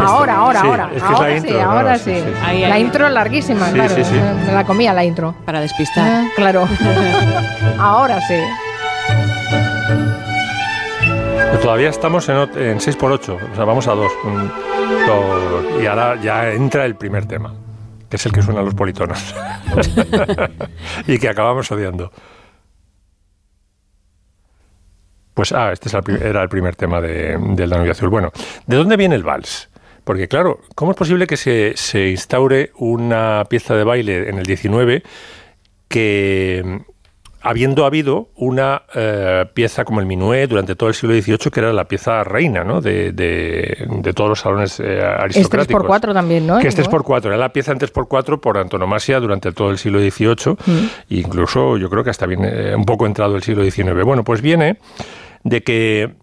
ahora, 0.00 0.34
ahora, 0.36 0.60
ahora. 0.60 0.90
ahora 1.02 1.40
sí, 1.40 1.56
ahora 1.56 1.98
sí. 1.98 2.22
la 2.60 2.78
intro 2.78 3.08
larguísima, 3.08 3.70
claro. 3.70 3.94
Me 4.46 4.52
la 4.52 4.64
comía 4.64 4.92
la 4.92 5.02
intro. 5.02 5.34
Para 5.46 5.62
despistar. 5.62 6.06
Ah, 6.06 6.28
claro. 6.36 6.68
ahora 7.78 8.20
sí. 8.28 8.34
todavía 11.62 11.88
estamos 11.88 12.28
en, 12.28 12.36
en 12.36 12.78
6x8, 12.78 13.38
o 13.52 13.54
sea, 13.54 13.64
vamos 13.64 13.88
a 13.88 13.94
2. 13.94 14.12
Y 15.82 15.86
ahora 15.86 16.20
ya 16.20 16.50
entra 16.50 16.84
el 16.84 16.96
primer 16.96 17.24
tema, 17.24 17.54
que 18.10 18.16
es 18.16 18.26
el 18.26 18.32
que 18.32 18.42
suena 18.42 18.60
a 18.60 18.64
los 18.64 18.74
politonos. 18.74 19.34
y 21.06 21.18
que 21.18 21.30
acabamos 21.30 21.72
odiando. 21.72 22.12
Pues, 25.34 25.52
ah, 25.52 25.72
este 25.72 25.90
era 26.22 26.42
el 26.42 26.48
primer 26.48 26.76
tema 26.76 27.00
del 27.00 27.68
Danubio 27.68 27.92
Azul. 27.92 28.08
Bueno, 28.08 28.32
¿de 28.66 28.76
dónde 28.76 28.96
viene 28.96 29.16
el 29.16 29.24
vals? 29.24 29.68
Porque, 30.04 30.28
claro, 30.28 30.60
¿cómo 30.74 30.92
es 30.92 30.96
posible 30.96 31.26
que 31.26 31.36
se, 31.36 31.72
se 31.76 32.10
instaure 32.10 32.70
una 32.76 33.44
pieza 33.48 33.74
de 33.74 33.84
baile 33.84 34.28
en 34.28 34.38
el 34.38 34.44
19 34.44 35.02
que 35.88 36.84
habiendo 37.44 37.84
habido 37.84 38.30
una 38.36 38.82
eh, 38.94 39.44
pieza 39.52 39.84
como 39.84 40.00
el 40.00 40.06
minué 40.06 40.46
durante 40.46 40.74
todo 40.76 40.88
el 40.88 40.94
siglo 40.94 41.14
XVIII, 41.14 41.50
que 41.52 41.60
era 41.60 41.74
la 41.74 41.84
pieza 41.84 42.24
reina 42.24 42.64
¿no? 42.64 42.80
de, 42.80 43.12
de, 43.12 44.12
todos 44.14 44.30
los 44.30 44.40
salones 44.40 44.80
eh, 44.80 45.02
aristocráticos. 45.02 45.84
Es 45.84 45.90
3x4 45.90 46.14
también, 46.14 46.46
¿no? 46.46 46.58
Que 46.58 46.68
es 46.68 46.78
3x4, 46.78 47.26
era 47.26 47.36
la 47.36 47.52
pieza 47.52 47.72
en 47.72 47.78
3x4 47.78 48.40
por 48.40 48.56
antonomasia 48.56 49.20
durante 49.20 49.52
todo 49.52 49.70
el 49.70 49.78
siglo 49.78 50.00
XVIII, 50.00 50.56
mm. 50.66 50.86
incluso 51.10 51.76
yo 51.76 51.90
creo 51.90 52.02
que 52.02 52.10
hasta 52.10 52.24
viene 52.24 52.74
un 52.74 52.86
poco 52.86 53.06
entrado 53.06 53.36
el 53.36 53.42
siglo 53.42 53.62
XIX. 53.62 54.02
Bueno, 54.04 54.24
pues 54.24 54.40
viene 54.40 54.78
de 55.44 55.62
que 55.62 56.14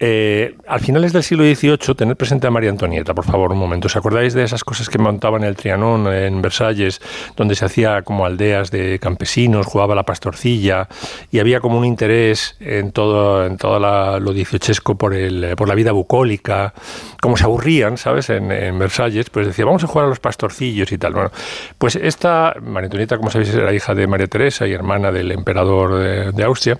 eh, 0.00 0.54
al 0.68 0.78
finales 0.78 1.12
del 1.12 1.24
siglo 1.24 1.42
XVIII, 1.42 1.94
tener 1.96 2.16
presente 2.16 2.46
a 2.46 2.50
María 2.50 2.70
Antonieta, 2.70 3.14
por 3.14 3.24
favor, 3.24 3.50
un 3.50 3.58
momento. 3.58 3.86
¿Os 3.86 3.96
acordáis 3.96 4.32
de 4.32 4.44
esas 4.44 4.62
cosas 4.62 4.88
que 4.88 4.98
montaban 4.98 5.42
en 5.42 5.48
el 5.48 5.56
Trianón, 5.56 6.06
en 6.12 6.40
Versalles, 6.40 7.00
donde 7.36 7.56
se 7.56 7.64
hacía 7.64 8.02
como 8.02 8.24
aldeas 8.24 8.70
de 8.70 9.00
campesinos, 9.00 9.66
jugaba 9.66 9.96
la 9.96 10.04
pastorcilla 10.04 10.88
y 11.32 11.40
había 11.40 11.58
como 11.58 11.78
un 11.78 11.84
interés 11.84 12.56
en 12.60 12.92
todo, 12.92 13.44
en 13.44 13.56
todo 13.56 13.80
lo 14.20 14.32
dieciochesco 14.32 14.96
por, 14.96 15.14
el, 15.14 15.54
por 15.56 15.66
la 15.66 15.74
vida 15.74 15.90
bucólica? 15.90 16.74
Como 17.20 17.36
se 17.36 17.44
aburrían, 17.44 17.96
¿sabes? 17.96 18.30
En, 18.30 18.48
Versalles, 18.78 19.30
pues 19.30 19.48
decía, 19.48 19.64
vamos 19.64 19.82
a 19.82 19.88
jugar 19.88 20.06
a 20.06 20.08
los 20.10 20.20
pastorcillos 20.20 20.92
y 20.92 20.98
tal. 20.98 21.14
Bueno, 21.14 21.32
pues 21.76 21.96
esta, 21.96 22.54
María 22.62 22.86
Antonieta, 22.86 23.16
como 23.16 23.30
sabéis, 23.30 23.52
era 23.52 23.74
hija 23.74 23.94
de 23.96 24.06
María 24.06 24.28
Teresa 24.28 24.64
y 24.68 24.72
hermana 24.72 25.10
del 25.10 25.32
emperador 25.32 25.96
de, 25.96 26.30
de 26.30 26.44
Austria. 26.44 26.78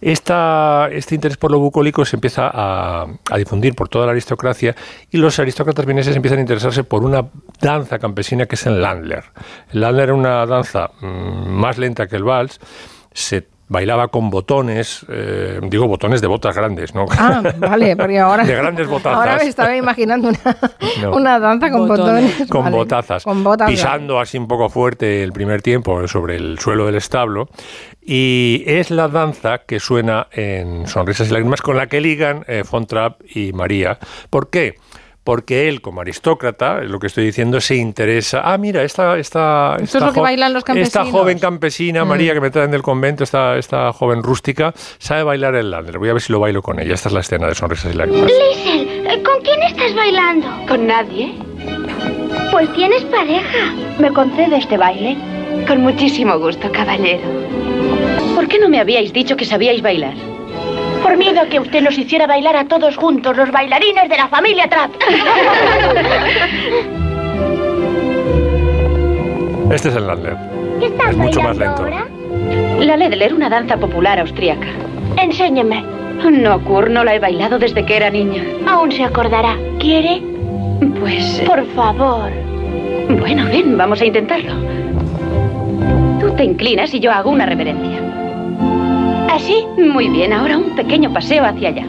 Esta, 0.00 0.88
este 0.90 1.14
interés 1.14 1.36
por 1.36 1.52
lo 1.52 1.60
bucólico 1.60 2.04
se 2.04 2.16
empieza 2.16 2.47
a, 2.52 3.06
difundir 3.36 3.74
por 3.74 3.88
toda 3.88 4.06
la 4.06 4.12
aristocracia 4.12 4.74
y 5.10 5.18
los 5.18 5.38
aristócratas 5.38 5.86
vieneses 5.86 6.16
empiezan 6.16 6.38
a 6.38 6.42
interesarse 6.42 6.84
por 6.84 7.04
una 7.04 7.28
danza 7.60 7.98
campesina 7.98 8.46
que 8.46 8.56
es 8.56 8.66
el 8.66 8.80
Landler. 8.80 9.24
El 9.72 9.80
Landler 9.80 10.04
era 10.04 10.14
una 10.14 10.46
danza 10.46 10.90
mm, 11.00 11.48
más 11.48 11.78
lenta 11.78 12.06
que 12.06 12.16
el 12.16 12.24
vals, 12.24 12.60
se 13.12 13.46
bailaba 13.68 14.08
con 14.08 14.30
botones, 14.30 15.04
eh, 15.08 15.60
digo 15.62 15.86
botones 15.86 16.20
de 16.20 16.26
botas 16.26 16.56
grandes, 16.56 16.94
¿no? 16.94 17.06
Ah, 17.10 17.42
vale, 17.58 17.96
porque 17.96 18.18
ahora... 18.18 18.44
De 18.48 18.54
grandes 18.54 18.88
botazas. 18.88 19.18
Ahora 19.18 19.36
me 19.36 19.48
estaba 19.48 19.76
imaginando 19.76 20.30
una, 21.12 21.38
danza 21.38 21.70
con 21.70 21.86
botones. 21.86 22.46
con 22.48 22.70
botazas. 22.70 23.24
Con 23.24 23.44
pisando 23.66 24.18
así 24.20 24.38
un 24.38 24.48
poco 24.48 24.68
fuerte 24.68 25.22
el 25.22 25.32
primer 25.32 25.62
tiempo 25.62 26.06
sobre 26.08 26.36
el 26.36 26.58
suelo 26.58 26.86
del 26.86 26.96
establo. 26.96 27.48
Y 28.00 28.64
es 28.66 28.90
la 28.90 29.08
danza 29.08 29.58
que 29.66 29.80
suena 29.80 30.28
en 30.32 30.86
Sonrisas 30.86 31.28
y 31.28 31.32
Lágrimas 31.32 31.60
con 31.60 31.76
la 31.76 31.88
que 31.88 32.00
ligan 32.00 32.42
eh, 32.48 32.64
Fontrap 32.64 33.20
y 33.34 33.52
María. 33.52 33.98
¿Por 34.30 34.48
qué? 34.48 34.76
Porque 35.28 35.68
él, 35.68 35.82
como 35.82 36.00
aristócrata, 36.00 36.80
lo 36.80 36.98
que 36.98 37.06
estoy 37.06 37.26
diciendo, 37.26 37.60
se 37.60 37.76
interesa. 37.76 38.40
Ah, 38.42 38.56
mira, 38.56 38.82
esta, 38.82 39.18
esta, 39.18 39.76
esta, 39.78 40.08
esta 40.74 41.04
joven 41.04 41.38
campesina, 41.38 42.02
mm. 42.02 42.08
María, 42.08 42.32
que 42.32 42.40
me 42.40 42.50
traen 42.50 42.70
del 42.70 42.80
convento, 42.80 43.24
esta, 43.24 43.58
esta 43.58 43.92
joven 43.92 44.22
rústica, 44.22 44.72
sabe 44.96 45.24
bailar 45.24 45.54
el 45.56 45.70
lander. 45.70 45.98
Voy 45.98 46.08
a 46.08 46.14
ver 46.14 46.22
si 46.22 46.32
lo 46.32 46.40
bailo 46.40 46.62
con 46.62 46.80
ella. 46.80 46.94
Esta 46.94 47.10
es 47.10 47.12
la 47.12 47.20
escena 47.20 47.46
de 47.46 47.54
Sonrisas 47.54 47.92
y 47.92 47.98
Lágrimas. 47.98 48.32
Liesel, 48.56 49.22
¿con 49.22 49.42
quién 49.42 49.62
estás 49.64 49.94
bailando? 49.94 50.46
¿Con 50.66 50.86
nadie? 50.86 51.34
Pues 52.50 52.72
tienes 52.72 53.04
pareja. 53.04 53.74
¿Me 53.98 54.10
concede 54.10 54.56
este 54.56 54.78
baile? 54.78 55.18
Con 55.66 55.82
muchísimo 55.82 56.38
gusto, 56.38 56.72
caballero. 56.72 57.28
¿Por 58.34 58.48
qué 58.48 58.58
no 58.58 58.70
me 58.70 58.80
habíais 58.80 59.12
dicho 59.12 59.36
que 59.36 59.44
sabíais 59.44 59.82
bailar? 59.82 60.14
Por 61.08 61.16
miedo 61.16 61.40
a 61.40 61.46
que 61.46 61.58
usted 61.58 61.80
nos 61.80 61.96
hiciera 61.96 62.26
bailar 62.26 62.54
a 62.54 62.66
todos 62.66 62.96
juntos, 62.96 63.34
los 63.34 63.50
bailarines 63.50 64.10
de 64.10 64.16
la 64.16 64.28
familia 64.28 64.68
Trapp. 64.68 64.90
Este 69.72 69.88
es 69.88 69.96
el 69.96 70.06
Ladler. 70.06 70.36
es 71.08 71.16
mucho 71.16 71.40
más 71.40 71.56
lento. 71.56 71.86
La 72.80 72.96
Ledler, 72.96 73.32
una 73.32 73.48
danza 73.48 73.78
popular 73.78 74.18
austríaca. 74.20 74.66
Enséñeme. 75.16 75.82
No, 76.30 76.62
Kur, 76.64 76.90
no 76.90 77.04
la 77.04 77.14
he 77.14 77.18
bailado 77.18 77.58
desde 77.58 77.86
que 77.86 77.96
era 77.96 78.10
niña. 78.10 78.42
Aún 78.66 78.92
se 78.92 79.04
acordará. 79.04 79.56
¿Quiere? 79.78 80.22
Pues... 81.00 81.42
Por 81.46 81.64
favor. 81.74 82.30
Bueno, 83.18 83.46
ven, 83.46 83.78
vamos 83.78 84.02
a 84.02 84.04
intentarlo. 84.04 84.52
Tú 86.20 86.34
te 86.36 86.44
inclinas 86.44 86.92
y 86.92 87.00
yo 87.00 87.10
hago 87.12 87.30
una 87.30 87.46
reverencia. 87.46 88.07
¿Así? 89.38 89.64
Muy 89.76 90.08
bien, 90.08 90.32
ahora 90.32 90.58
un 90.58 90.74
pequeño 90.74 91.12
paseo 91.12 91.44
hacia 91.44 91.68
allá. 91.68 91.86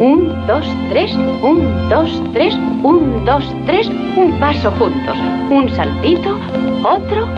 Un, 0.00 0.34
dos, 0.48 0.66
tres, 0.88 1.14
un, 1.14 1.88
dos, 1.88 2.20
tres, 2.32 2.56
un, 2.82 3.24
dos, 3.24 3.44
tres, 3.66 3.88
un 4.16 4.32
paso 4.40 4.68
juntos. 4.72 5.16
Un 5.48 5.70
saltito, 5.70 6.36
otro 6.82 7.28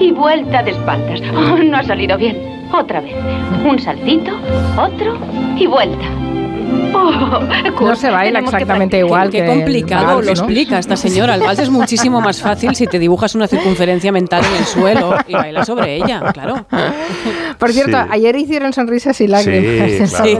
y 0.00 0.10
vuelta 0.10 0.64
de 0.64 0.72
espaldas. 0.72 1.20
Oh, 1.32 1.58
no 1.62 1.76
ha 1.76 1.84
salido 1.84 2.18
bien. 2.18 2.36
Otra 2.72 3.00
vez. 3.00 3.14
Un 3.64 3.78
saltito, 3.78 4.32
otro 4.76 5.16
y 5.56 5.68
vuelta. 5.68 6.06
No 7.80 7.96
se 7.96 8.10
baila 8.10 8.40
exactamente 8.40 8.98
igual. 8.98 9.30
Qué, 9.30 9.44
complicado 9.46 10.20
lo 10.20 10.30
explica 10.30 10.78
esta 10.78 10.96
señora. 10.96 11.34
El 11.34 11.42
vals 11.42 11.58
es 11.58 11.70
muchísimo 11.70 12.20
más 12.20 12.40
fácil 12.40 12.74
si 12.74 12.86
te 12.86 12.98
dibujas 12.98 13.34
una 13.34 13.46
circunferencia 13.46 14.12
mental 14.12 14.44
en 14.44 14.56
el 14.56 14.64
suelo 14.64 15.14
y 15.26 15.32
bailas 15.32 15.66
sobre 15.66 15.96
ella, 15.96 16.20
claro. 16.32 16.66
Por 17.58 17.72
cierto, 17.72 17.96
ayer 18.10 18.36
hicieron 18.36 18.72
sonrisas 18.72 19.20
y 19.20 19.28
lágrimas. 19.28 20.10
Sí, 20.10 20.38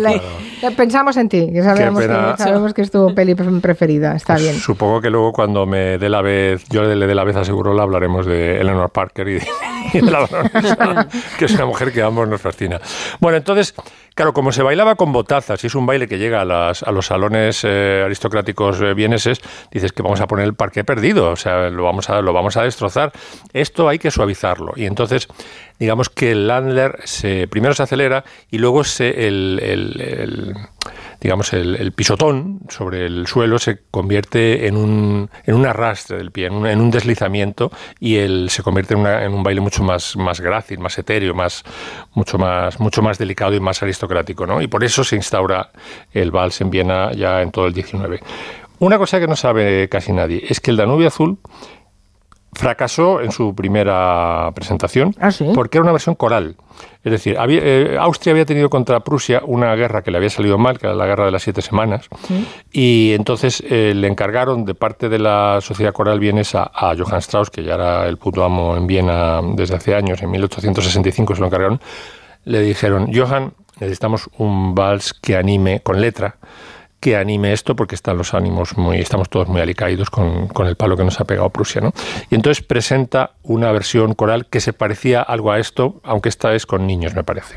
Pensamos 0.77 1.17
en 1.17 1.29
ti, 1.29 1.51
que 1.53 1.63
sabemos, 1.63 2.01
que 2.01 2.43
sabemos 2.43 2.75
que 2.75 2.83
es 2.83 2.91
tu 2.91 3.15
peli 3.15 3.35
preferida. 3.35 4.17
Está 4.17 4.35
pues 4.35 4.45
bien. 4.45 4.57
Supongo 4.57 5.01
que 5.01 5.11
luego 5.11 5.33
cuando 5.33 5.67
me 5.67 5.99
dé 5.99 6.09
la 6.09 6.21
vez, 6.21 6.65
yo 6.69 6.83
le 6.83 7.07
dé 7.07 7.15
la 7.15 7.25
vez 7.25 7.37
a 7.37 7.45
Segurola, 7.45 7.83
hablaremos 7.85 8.27
de 8.27 8.61
Eleanor 8.61 8.91
Parker 8.91 9.29
y 9.29 9.35
de, 9.35 10.03
la 10.03 11.07
que 11.39 11.45
es 11.45 11.53
una 11.55 11.67
mujer 11.67 11.93
que 11.93 12.03
a 12.03 12.07
ambos 12.07 12.29
nos 12.29 12.41
fascina. 12.41 12.81
Bueno, 13.21 13.39
entonces, 13.39 13.75
claro, 14.19 14.33
como 14.33 14.51
se 14.51 14.65
bailaba 14.65 14.97
con 14.97 15.13
botazas 15.13 15.63
y 15.63 15.69
es 15.69 15.77
un 15.77 15.87
baile 15.87 16.09
que 16.09 16.19
llega 16.19 16.41
a, 16.41 16.45
las, 16.45 16.83
a 16.83 16.91
los 16.91 17.07
salones 17.07 17.63
eh, 17.63 18.03
aristocráticos 18.05 18.81
eh, 18.81 18.93
vieneses, 18.93 19.41
dices 19.71 19.93
que 19.93 20.03
vamos 20.03 20.21
a 20.21 20.27
poner 20.27 20.45
el 20.45 20.55
parque 20.55 20.83
perdido, 20.83 21.31
o 21.31 21.37
sea, 21.37 21.71
lo 21.71 21.85
vamos 21.85 22.11
a, 22.11 22.21
lo 22.21 22.33
vamos 22.33 22.57
a 22.57 22.65
destrozar. 22.65 23.13
Esto 23.53 23.89
hay 23.89 24.01
que 24.01 24.11
suavizarlo. 24.11 24.73
Y 24.75 24.87
entonces 24.87 25.29
digamos 25.79 26.09
que 26.09 26.33
el 26.33 26.49
Landler 26.49 26.99
se, 27.05 27.47
primero 27.47 27.75
se 27.75 27.85
acelera 27.85 28.25
y 28.51 28.59
luego 28.59 28.83
se, 28.83 29.29
el, 29.29 30.53
digamos 31.21 31.53
el, 31.53 31.93
pisotón 31.93 32.61
sobre 32.69 33.07
el 33.07 33.27
suelo 33.27 33.59
se 33.59 33.81
convierte 33.91 34.67
en 34.67 34.77
un, 34.77 35.31
en 35.45 35.55
un 35.55 35.67
arrastre 35.67 36.19
del 36.19 36.31
pie, 36.31 36.47
en 36.47 36.81
un, 36.81 36.91
deslizamiento 36.91 37.71
y 37.99 38.17
él 38.17 38.49
se 38.51 38.63
convierte 38.63 38.95
en, 38.95 39.07
en, 39.07 39.35
un 39.35 39.43
baile 39.43 39.61
mucho 39.61 39.83
más, 39.83 40.17
más 40.17 40.41
grácil, 40.41 40.79
más 40.79 40.99
etéreo, 40.99 41.35
más, 41.35 41.65
mucho, 42.15 42.39
más, 42.39 42.79
mucho 42.81 43.03
más 43.03 43.19
delicado 43.19 43.55
y 43.55 43.61
más 43.61 43.83
aristocrático. 43.83 44.47
¿no? 44.47 44.63
Y 44.63 44.69
por 44.69 44.85
eso 44.85 45.05
se 45.05 45.17
instaura 45.17 45.71
el 46.13 46.31
vals 46.31 46.61
en 46.61 46.71
Viena 46.71 47.13
ya 47.13 47.43
en 47.43 47.51
todo 47.51 47.67
el 47.67 47.73
19. 47.73 48.21
Una 48.81 48.97
cosa 48.99 49.19
que 49.19 49.27
no 49.27 49.35
sabe 49.35 49.89
casi 49.89 50.13
nadie 50.13 50.45
es 50.49 50.61
que 50.61 50.71
el 50.71 50.77
Danubio 50.77 51.09
Azul 51.09 51.39
fracasó 52.53 53.21
en 53.21 53.33
su 53.33 53.55
primera 53.55 54.51
presentación 54.55 55.15
¿Ah, 55.21 55.31
porque 55.55 55.79
era 55.79 55.83
una 55.83 55.93
versión 55.93 56.15
coral. 56.15 56.57
Es 57.09 57.13
decir, 57.25 57.39
eh, 57.41 57.97
Austria 57.99 58.33
había 58.33 58.45
tenido 58.45 58.69
contra 58.69 59.01
Prusia 59.01 59.41
una 59.47 59.75
guerra 59.75 60.03
que 60.03 60.11
le 60.11 60.19
había 60.19 60.29
salido 60.29 60.59
mal, 60.59 60.79
que 60.79 60.87
era 60.87 60.95
la 60.95 61.07
guerra 61.07 61.25
de 61.25 61.31
las 61.31 61.43
siete 61.43 61.63
semanas, 61.63 62.07
y 62.71 63.13
entonces 63.15 63.63
eh, 63.67 63.95
le 63.97 64.09
encargaron 64.09 64.67
de 64.67 64.75
parte 64.75 65.09
de 65.09 65.19
la 65.19 65.61
sociedad 65.63 65.95
coral 65.95 66.21
vienesa 66.21 66.71
a 66.75 66.95
Johann 66.95 67.21
Strauss, 67.21 67.49
que 67.49 67.65
ya 67.65 67.77
era 67.77 68.07
el 68.07 68.19
puto 68.19 68.45
amo 68.45 68.77
en 68.77 68.87
Viena 68.87 69.41
desde 69.55 69.77
hace 69.77 69.95
años, 69.95 70.21
en 70.21 70.31
1865 70.31 71.35
se 71.35 71.41
lo 71.41 71.47
encargaron, 71.47 71.81
le 72.45 72.61
dijeron, 72.61 73.11
Johann, 73.11 73.55
necesitamos 73.81 74.29
un 74.37 74.75
vals 74.75 75.15
que 75.15 75.35
anime 75.35 75.81
con 75.81 75.99
letra, 76.03 76.37
que 77.01 77.17
anime 77.17 77.53
esto 77.53 77.77
porque 77.77 77.95
están 77.95 78.19
los 78.19 78.35
ánimos 78.35 78.77
muy, 78.77 78.99
estamos 78.99 79.29
todos 79.29 79.49
muy 79.49 79.61
alicaídos 79.61 80.11
con, 80.11 80.49
con, 80.49 80.67
el 80.67 80.77
palo 80.77 80.97
que 80.97 81.05
nos 81.05 81.21
ha 81.21 81.25
pegado 81.25 81.49
Prusia, 81.51 81.81
¿no? 81.81 81.93
Y 82.31 82.35
entonces 82.35 82.65
presenta 82.65 83.33
una 83.43 83.71
versión 83.73 84.15
coral 84.15 84.47
que 84.47 84.61
se 84.61 84.73
parecía 84.73 85.23
algo 85.23 85.53
a 85.53 85.59
esto, 85.59 86.01
aunque 86.03 86.29
esta 86.29 86.55
es 86.55 86.67
con 86.67 86.87
niños, 86.87 87.15
me 87.15 87.25
parece. 87.25 87.57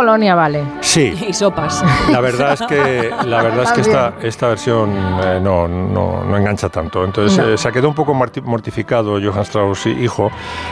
colonia 0.11 0.35
vale. 0.35 0.63
Sí. 0.81 1.13
Y 1.31 1.33
sopas. 1.33 1.83
La 2.11 2.19
verdad 2.19 2.53
es 2.53 2.61
que, 2.63 3.11
la 3.25 3.43
verdad 3.43 3.63
es 3.63 3.71
que 3.71 3.81
esta, 3.81 4.13
esta 4.21 4.47
versión 4.49 4.91
eh, 5.23 5.39
no, 5.41 5.67
no, 5.67 6.23
no, 6.25 6.37
engancha 6.37 6.67
tanto. 6.67 7.05
Entonces 7.05 7.37
eh, 7.37 7.57
se 7.57 7.71
quedó 7.71 7.87
un 7.87 7.95
poco 7.95 8.13
mortificado 8.13 9.19
Johann 9.21 9.43
Strauss, 9.43 9.85
hijo. 9.85 10.29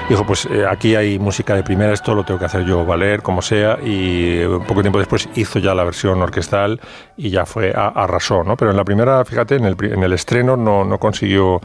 Dijo, 0.10 0.26
pues 0.26 0.46
eh, 0.48 0.66
aquí 0.70 0.96
hay 0.96 1.18
música 1.20 1.56
de 1.56 1.64
primera, 1.64 1.94
esto 1.94 2.14
lo 2.14 2.26
tengo 2.26 2.40
que 2.40 2.46
hacer 2.46 2.66
yo 2.66 2.86
valer, 2.86 3.22
como 3.22 3.42
sea. 3.42 3.78
Y 3.82 4.40
un 4.40 4.66
poco 4.66 4.82
tiempo 4.82 5.00
después 5.00 5.30
hizo 5.36 5.60
ya 5.60 5.74
la 5.74 5.86
versión 5.86 6.22
orquestal 6.22 6.82
y 7.16 7.30
ya 7.30 7.46
fue, 7.46 7.72
a, 7.74 7.88
arrasó, 7.88 8.44
¿no? 8.44 8.58
Pero 8.58 8.72
en 8.72 8.78
la 8.78 8.84
primera, 8.84 9.24
fíjate, 9.24 9.56
en 9.56 9.66
el, 9.66 9.78
en 9.80 10.04
el 10.04 10.12
estreno 10.12 10.58
no, 10.58 10.84
no 10.84 10.98
consiguió 10.98 11.62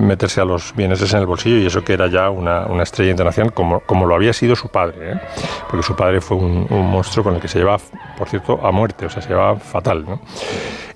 meterse 0.00 0.40
a 0.40 0.44
los 0.44 0.74
bieneses 0.76 1.12
en 1.12 1.20
el 1.20 1.26
bolsillo 1.26 1.56
y 1.56 1.66
eso 1.66 1.82
que 1.82 1.94
era 1.94 2.06
ya 2.06 2.30
una, 2.30 2.66
una 2.66 2.84
estrella 2.84 3.10
internacional 3.10 3.52
como, 3.52 3.80
como 3.80 4.06
lo 4.06 4.14
había 4.14 4.32
sido 4.32 4.54
su 4.54 4.68
padre, 4.68 5.20
porque 5.68 5.82
su 5.84 5.96
padre 5.96 6.20
fue 6.20 6.36
un, 6.36 6.66
un 6.70 6.90
monstruo 7.02 7.24
con 7.24 7.34
el 7.34 7.40
que 7.40 7.48
se 7.48 7.58
lleva, 7.58 7.78
por 8.16 8.28
cierto, 8.28 8.64
a 8.64 8.70
muerte, 8.70 9.06
o 9.06 9.10
sea, 9.10 9.20
se 9.20 9.30
lleva 9.30 9.56
fatal. 9.56 10.04
¿no? 10.06 10.20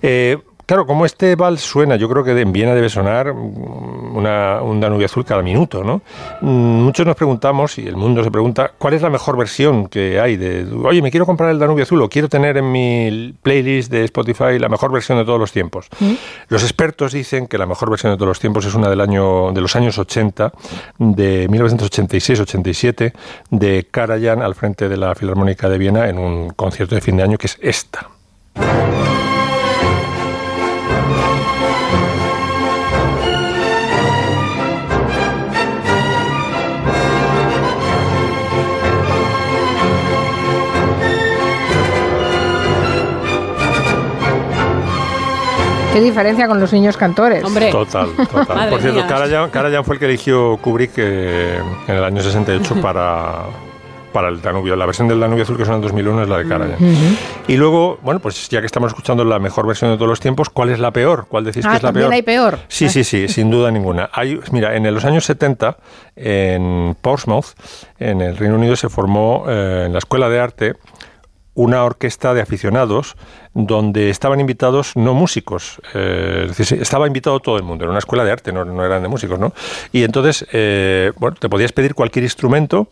Eh, 0.00 0.38
Claro, 0.66 0.84
como 0.84 1.06
este 1.06 1.36
vals 1.36 1.60
suena, 1.60 1.94
yo 1.94 2.08
creo 2.08 2.24
que 2.24 2.32
en 2.40 2.52
Viena 2.52 2.74
debe 2.74 2.88
sonar 2.88 3.30
una, 3.30 4.60
un 4.62 4.80
Danubio 4.80 5.06
azul 5.06 5.24
cada 5.24 5.40
minuto, 5.40 5.84
¿no? 5.84 6.02
Mm, 6.40 6.82
muchos 6.82 7.06
nos 7.06 7.14
preguntamos, 7.14 7.78
y 7.78 7.86
el 7.86 7.94
mundo 7.96 8.24
se 8.24 8.32
pregunta, 8.32 8.72
¿cuál 8.76 8.94
es 8.94 9.02
la 9.02 9.08
mejor 9.08 9.36
versión 9.36 9.86
que 9.86 10.18
hay 10.18 10.36
de, 10.36 10.66
oye, 10.84 11.00
me 11.02 11.12
quiero 11.12 11.24
comprar 11.24 11.50
el 11.50 11.60
Danubio 11.60 11.84
azul 11.84 12.02
o 12.02 12.08
quiero 12.08 12.28
tener 12.28 12.56
en 12.56 12.72
mi 12.72 13.32
playlist 13.42 13.92
de 13.92 14.04
Spotify 14.06 14.58
la 14.58 14.68
mejor 14.68 14.90
versión 14.90 15.18
de 15.18 15.24
todos 15.24 15.38
los 15.38 15.52
tiempos? 15.52 15.86
¿Mm? 16.00 16.14
Los 16.48 16.64
expertos 16.64 17.12
dicen 17.12 17.46
que 17.46 17.58
la 17.58 17.66
mejor 17.66 17.88
versión 17.88 18.12
de 18.12 18.16
todos 18.16 18.28
los 18.28 18.40
tiempos 18.40 18.64
es 18.66 18.74
una 18.74 18.90
del 18.90 19.00
año, 19.00 19.52
de 19.52 19.60
los 19.60 19.76
años 19.76 19.96
80, 19.98 20.52
de 20.98 21.48
1986-87, 21.48 23.12
de 23.50 23.86
Karajan 23.88 24.42
al 24.42 24.56
frente 24.56 24.88
de 24.88 24.96
la 24.96 25.14
Filarmónica 25.14 25.68
de 25.68 25.78
Viena 25.78 26.08
en 26.08 26.18
un 26.18 26.50
concierto 26.50 26.96
de 26.96 27.00
fin 27.00 27.16
de 27.16 27.22
año 27.22 27.38
que 27.38 27.46
es 27.46 27.56
esta. 27.62 28.08
Qué 45.96 46.02
diferencia 46.02 46.46
con 46.46 46.60
los 46.60 46.70
niños 46.74 46.94
cantores. 46.94 47.42
Hombre. 47.42 47.70
Total, 47.70 48.10
total. 48.30 48.68
Por 48.68 48.82
cierto, 48.82 49.02
Karajan, 49.08 49.82
fue 49.82 49.94
el 49.94 49.98
que 49.98 50.04
eligió 50.04 50.58
Kubrick 50.58 50.92
eh, 50.98 51.58
en 51.88 51.94
el 51.94 52.04
año 52.04 52.20
68 52.20 52.74
para, 52.82 53.44
para 54.12 54.28
el 54.28 54.42
Danubio. 54.42 54.76
La 54.76 54.84
versión 54.84 55.08
del 55.08 55.18
Danubio 55.18 55.44
Azul 55.44 55.56
que 55.56 55.64
suena 55.64 55.76
en 55.76 55.82
2001 55.84 56.24
es 56.24 56.28
la 56.28 56.36
de 56.36 56.46
Karajan. 56.46 56.76
Y 57.48 57.56
luego, 57.56 57.98
bueno, 58.02 58.20
pues 58.20 58.46
ya 58.50 58.60
que 58.60 58.66
estamos 58.66 58.88
escuchando 58.88 59.24
la 59.24 59.38
mejor 59.38 59.66
versión 59.66 59.90
de 59.90 59.96
todos 59.96 60.10
los 60.10 60.20
tiempos, 60.20 60.50
¿cuál 60.50 60.68
es 60.68 60.78
la 60.78 60.90
peor? 60.90 61.28
¿Cuál 61.30 61.44
decís 61.44 61.64
que 61.64 61.72
ah, 61.72 61.76
es 61.76 61.82
la 61.82 61.94
peor? 61.94 62.12
hay 62.12 62.20
peor? 62.20 62.58
Sí, 62.68 62.90
sí, 62.90 63.02
sí, 63.02 63.26
sin 63.28 63.50
duda 63.50 63.70
ninguna. 63.70 64.10
Hay, 64.12 64.38
mira, 64.52 64.76
en 64.76 64.92
los 64.92 65.06
años 65.06 65.24
70, 65.24 65.78
en 66.14 66.94
Portsmouth, 67.00 67.54
en 67.98 68.20
el 68.20 68.36
Reino 68.36 68.56
Unido, 68.56 68.76
se 68.76 68.90
formó 68.90 69.46
eh, 69.48 69.84
en 69.86 69.94
la 69.94 69.98
Escuela 69.98 70.28
de 70.28 70.40
Arte 70.40 70.74
una 71.56 71.82
orquesta 71.82 72.34
de 72.34 72.42
aficionados 72.42 73.16
donde 73.54 74.10
estaban 74.10 74.38
invitados 74.38 74.92
no 74.94 75.14
músicos, 75.14 75.80
eh, 75.94 76.46
es 76.48 76.56
decir, 76.56 76.80
estaba 76.80 77.06
invitado 77.06 77.40
todo 77.40 77.56
el 77.56 77.62
mundo, 77.64 77.84
era 77.84 77.90
una 77.90 77.98
escuela 77.98 78.24
de 78.24 78.30
arte, 78.30 78.52
no, 78.52 78.62
eran 78.84 79.02
de 79.02 79.08
músicos, 79.08 79.40
¿no? 79.40 79.52
Y 79.90 80.04
entonces, 80.04 80.46
eh, 80.52 81.12
bueno, 81.16 81.36
te 81.40 81.48
podías 81.48 81.72
pedir 81.72 81.94
cualquier 81.94 82.24
instrumento 82.24 82.88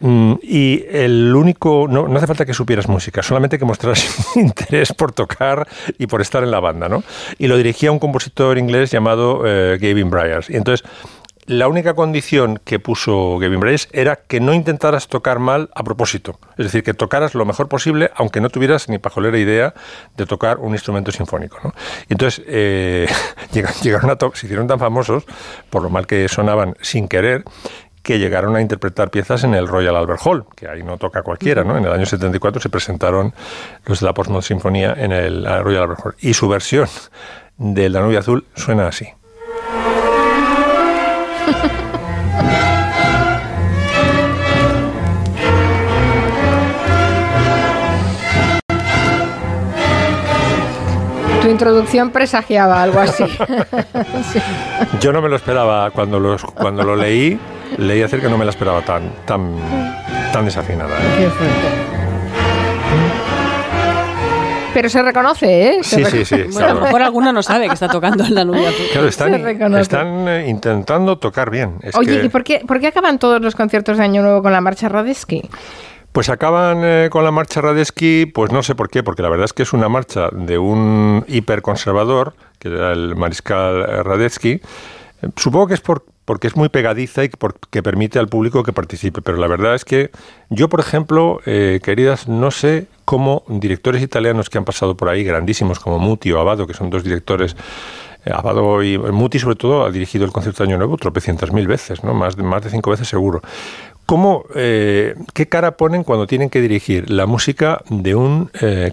mm, 0.00 0.34
y 0.42 0.84
el 0.90 1.34
único, 1.34 1.86
no, 1.88 2.06
hace 2.14 2.26
falta 2.26 2.44
que 2.44 2.52
supieras 2.52 2.86
música, 2.86 3.22
solamente 3.22 3.58
que 3.58 3.64
mostraras 3.64 4.04
interés 4.36 4.92
por 4.92 5.12
tocar 5.12 5.66
y 5.98 6.06
por 6.06 6.20
estar 6.20 6.44
en 6.44 6.50
la 6.50 6.60
banda, 6.60 6.90
¿no? 6.90 7.02
Y 7.38 7.46
lo 7.46 7.56
dirigía 7.56 7.90
un 7.90 7.98
compositor 7.98 8.58
inglés 8.58 8.90
llamado 8.90 9.42
eh, 9.46 9.78
Gavin 9.80 10.10
Bryars. 10.10 10.50
Y 10.50 10.56
entonces 10.56 10.86
la 11.46 11.68
única 11.68 11.94
condición 11.94 12.60
que 12.64 12.78
puso 12.80 13.38
Gavin 13.38 13.60
Bryce 13.60 13.88
era 13.92 14.16
que 14.16 14.40
no 14.40 14.52
intentaras 14.52 15.08
tocar 15.08 15.38
mal 15.38 15.70
a 15.74 15.84
propósito. 15.84 16.38
Es 16.58 16.66
decir, 16.66 16.82
que 16.82 16.94
tocaras 16.94 17.34
lo 17.34 17.44
mejor 17.44 17.68
posible, 17.68 18.10
aunque 18.16 18.40
no 18.40 18.50
tuvieras 18.50 18.88
ni 18.88 18.98
pajolera 18.98 19.38
idea 19.38 19.74
de 20.16 20.26
tocar 20.26 20.58
un 20.58 20.72
instrumento 20.72 21.12
sinfónico. 21.12 21.58
¿no? 21.62 21.72
Y 22.08 22.14
entonces 22.14 22.44
eh, 22.48 23.06
llegaron 23.82 24.10
a 24.10 24.16
se 24.34 24.46
hicieron 24.46 24.66
tan 24.66 24.78
famosos 24.78 25.24
por 25.70 25.82
lo 25.82 25.90
mal 25.90 26.06
que 26.06 26.28
sonaban 26.28 26.74
sin 26.80 27.06
querer 27.06 27.44
que 28.02 28.18
llegaron 28.20 28.54
a 28.54 28.60
interpretar 28.60 29.10
piezas 29.10 29.42
en 29.42 29.54
el 29.54 29.66
Royal 29.66 29.96
Albert 29.96 30.20
Hall, 30.24 30.46
que 30.54 30.68
ahí 30.68 30.84
no 30.84 30.96
toca 30.96 31.22
cualquiera, 31.22 31.64
¿no? 31.64 31.76
En 31.76 31.84
el 31.84 31.92
año 31.92 32.06
74 32.06 32.62
se 32.62 32.68
presentaron 32.68 33.34
los 33.84 33.98
de 33.98 34.06
la 34.06 34.14
Portsmouth 34.14 34.44
Sinfonía 34.44 34.94
en 34.96 35.10
el 35.10 35.44
Royal 35.44 35.82
Albert 35.82 36.00
Hall. 36.04 36.14
Y 36.20 36.32
su 36.32 36.48
versión 36.48 36.88
del 37.56 37.92
Danubio 37.92 38.20
Azul 38.20 38.46
suena 38.54 38.86
así. 38.86 39.08
Tu 51.46 51.52
introducción 51.52 52.10
presagiaba 52.10 52.82
algo 52.82 52.98
así. 52.98 53.22
Yo 55.00 55.12
no 55.12 55.22
me 55.22 55.28
lo 55.28 55.36
esperaba 55.36 55.92
cuando, 55.92 56.18
los, 56.18 56.42
cuando 56.42 56.82
lo 56.82 56.96
leí. 56.96 57.38
Leí 57.78 58.02
acerca, 58.02 58.28
no 58.28 58.36
me 58.36 58.44
la 58.44 58.50
esperaba 58.50 58.80
tan, 58.82 59.12
tan, 59.24 59.54
tan 60.32 60.44
desafinada. 60.44 60.96
¿eh? 60.98 61.95
Pero 64.76 64.90
se 64.90 65.00
reconoce, 65.00 65.68
¿eh? 65.68 65.78
Se 65.82 66.04
Sí, 66.04 66.10
sí, 66.10 66.24
sí. 66.26 66.42
Bueno, 66.52 66.68
a 66.68 66.74
lo 66.74 66.80
mejor 66.82 67.00
alguno 67.00 67.32
no 67.32 67.42
sabe 67.42 67.66
que 67.66 67.72
está 67.72 67.88
tocando 67.88 68.24
el 68.24 68.34
Danubio. 68.34 68.68
Claro, 68.92 69.08
están, 69.78 70.28
eh, 70.28 70.48
intentando 70.50 71.16
tocar 71.16 71.48
bien. 71.50 71.76
Es 71.80 71.94
Oye, 71.96 72.20
que- 72.20 72.26
¿y 72.26 72.28
por 72.28 72.44
qué, 72.44 72.60
por 72.68 72.78
qué 72.78 72.88
acaban 72.88 73.18
todos 73.18 73.40
los 73.40 73.54
conciertos 73.54 73.96
de 73.96 74.04
Año 74.04 74.20
Nuevo 74.20 74.42
con 74.42 74.52
la 74.52 74.60
marcha 74.60 74.90
Radetzky? 74.90 75.48
Pues 76.12 76.28
acaban 76.28 76.82
eh, 76.82 77.08
con 77.10 77.24
la 77.24 77.30
marcha 77.30 77.62
Radetzky, 77.62 78.26
pues 78.26 78.52
no 78.52 78.62
sé 78.62 78.74
por 78.74 78.90
qué, 78.90 79.02
porque 79.02 79.22
la 79.22 79.30
verdad 79.30 79.46
es 79.46 79.54
que 79.54 79.62
es 79.62 79.72
una 79.72 79.88
marcha 79.88 80.28
de 80.30 80.58
un 80.58 81.24
hiperconservador, 81.26 82.34
que 82.58 82.68
era 82.68 82.92
el 82.92 83.16
mariscal 83.16 83.80
eh, 83.80 84.02
Radetzky. 84.02 84.60
Supongo 85.36 85.68
que 85.68 85.74
es 85.74 85.80
por, 85.80 86.04
porque 86.26 86.48
es 86.48 86.54
muy 86.56 86.68
pegadiza 86.68 87.24
y 87.24 87.30
porque 87.30 87.82
permite 87.82 88.18
al 88.18 88.28
público 88.28 88.62
que 88.62 88.74
participe, 88.74 89.22
pero 89.22 89.38
la 89.38 89.46
verdad 89.46 89.74
es 89.74 89.86
que 89.86 90.10
yo, 90.50 90.68
por 90.68 90.80
ejemplo, 90.80 91.40
eh, 91.46 91.80
queridas, 91.82 92.28
no 92.28 92.50
sé 92.50 92.88
cómo 93.06 93.44
directores 93.48 94.02
italianos 94.02 94.50
que 94.50 94.58
han 94.58 94.66
pasado 94.66 94.96
por 94.96 95.08
ahí, 95.08 95.24
grandísimos 95.24 95.78
como 95.80 95.98
Muti 95.98 96.30
o 96.32 96.40
Abado, 96.40 96.66
que 96.66 96.74
son 96.74 96.90
dos 96.90 97.02
directores 97.02 97.56
eh, 98.26 98.30
Abado 98.34 98.82
y 98.82 98.98
Muti, 98.98 99.38
sobre 99.38 99.56
todo, 99.56 99.84
ha 99.84 99.90
dirigido 99.90 100.26
el 100.26 100.32
concierto 100.32 100.62
de 100.62 100.68
Año 100.68 100.76
Nuevo 100.76 100.98
tropecientas 100.98 101.52
mil 101.52 101.66
veces, 101.66 102.04
¿no? 102.04 102.12
más, 102.12 102.36
de, 102.36 102.42
más 102.42 102.62
de 102.62 102.70
cinco 102.70 102.90
veces 102.90 103.08
seguro. 103.08 103.40
¿Cómo, 104.06 104.44
eh, 104.54 105.14
¿Qué 105.32 105.48
cara 105.48 105.76
ponen 105.76 106.04
cuando 106.04 106.26
tienen 106.26 106.50
que 106.50 106.60
dirigir 106.60 107.10
la 107.10 107.26
música 107.26 107.82
de 107.88 108.14
un 108.14 108.50
eh, 108.60 108.90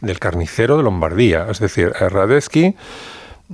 del 0.00 0.18
carnicero 0.18 0.76
de 0.76 0.82
Lombardía? 0.82 1.48
Es 1.50 1.58
decir, 1.58 1.90
Radetzky 1.90 2.76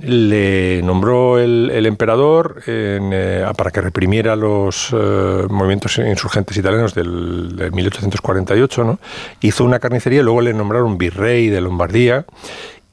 le 0.01 0.81
nombró 0.83 1.39
el, 1.39 1.71
el 1.73 1.85
emperador 1.85 2.61
eh, 2.67 3.45
para 3.57 3.71
que 3.71 3.81
reprimiera 3.81 4.35
los 4.35 4.89
eh, 4.91 5.47
movimientos 5.49 5.97
insurgentes 5.97 6.57
italianos 6.57 6.93
del, 6.93 7.55
del 7.55 7.71
1848, 7.71 8.83
¿no? 8.83 8.99
Hizo 9.41 9.63
una 9.63 9.79
carnicería 9.79 10.19
y 10.19 10.23
luego 10.23 10.41
le 10.41 10.53
nombraron 10.53 10.97
virrey 10.97 11.47
de 11.47 11.61
Lombardía 11.61 12.25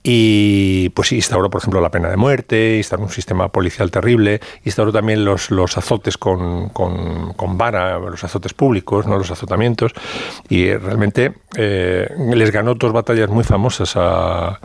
y 0.05 0.89
pues 0.91 1.13
instauró, 1.13 1.49
por 1.49 1.61
ejemplo, 1.61 1.81
la 1.81 1.91
pena 1.91 2.09
de 2.09 2.17
muerte, 2.17 2.77
instauró 2.77 3.05
un 3.05 3.11
sistema 3.11 3.49
policial 3.49 3.91
terrible, 3.91 4.41
instauró 4.65 4.93
también 4.93 5.25
los, 5.25 5.51
los 5.53 5.79
azotes 5.79 6.19
con, 6.19 6.71
con, 6.71 7.35
con 7.35 7.57
vara, 7.57 7.99
los 7.99 8.25
azotes 8.25 8.53
públicos, 8.53 9.07
no 9.07 9.17
los 9.17 9.31
azotamientos, 9.31 9.93
y 10.49 10.67
eh, 10.67 10.79
realmente 10.79 11.35
les 11.55 12.51
ganó 12.51 12.75
dos 12.75 12.93
batallas 12.93 13.29
muy 13.29 13.45
famosas 13.45 13.93
a, 13.95 14.59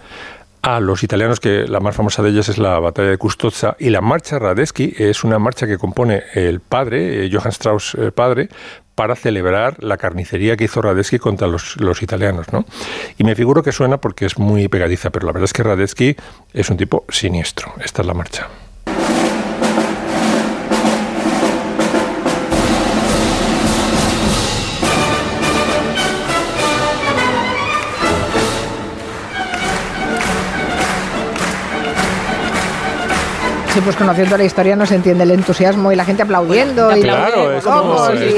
a 0.67 0.81
los 0.81 1.01
italianos, 1.01 1.39
que 1.39 1.65
la 1.65 1.79
más 1.79 1.95
famosa 1.95 2.21
de 2.21 2.31
ellas 2.31 2.50
es 2.50 2.57
la 2.57 2.77
batalla 2.79 3.07
de 3.07 3.17
Custozza, 3.17 3.77
y 3.79 3.89
la 3.89 4.01
marcha 4.01 4.38
Radetzky 4.38 4.95
es 4.97 5.24
una 5.24 5.39
marcha 5.39 5.65
que 5.65 5.77
compone 5.77 6.24
el 6.33 6.59
padre, 6.59 7.25
eh, 7.25 7.29
Johann 7.31 7.53
Strauss 7.53 7.95
eh, 7.95 8.12
padre, 8.12 8.50
para 8.93 9.15
celebrar 9.15 9.81
la 9.81 9.95
carnicería 9.95 10.57
que 10.57 10.65
hizo 10.65 10.81
Radetzky 10.81 11.19
contra 11.19 11.47
los, 11.47 11.77
los 11.77 12.03
italianos. 12.03 12.51
¿no? 12.51 12.65
Y 13.17 13.24
me 13.24 13.33
figuro 13.33 13.63
que 13.63 13.71
suena 13.71 14.01
porque 14.01 14.25
es 14.25 14.38
muy 14.38 14.67
pegadiza, 14.67 15.09
pero 15.09 15.25
la 15.25 15.31
verdad 15.31 15.45
es 15.45 15.53
que 15.53 15.63
Radetzky 15.63 16.17
es 16.51 16.69
un 16.69 16.75
tipo 16.75 17.05
siniestro. 17.07 17.71
Esta 17.81 18.01
es 18.01 18.05
la 18.05 18.13
marcha. 18.13 18.50
Pues 33.83 33.96
conociendo 33.96 34.37
la 34.37 34.44
historia 34.44 34.75
no 34.75 34.85
se 34.85 34.96
entiende 34.96 35.24
el 35.24 35.31
entusiasmo 35.31 35.92
y 35.92 35.96
la 35.96 36.03
gente 36.03 36.24
aplaudiendo. 36.24 36.96
y 36.98 37.01
Claro, 37.01 37.51
es 37.53 37.63
como, 37.63 38.09
es 38.09 38.35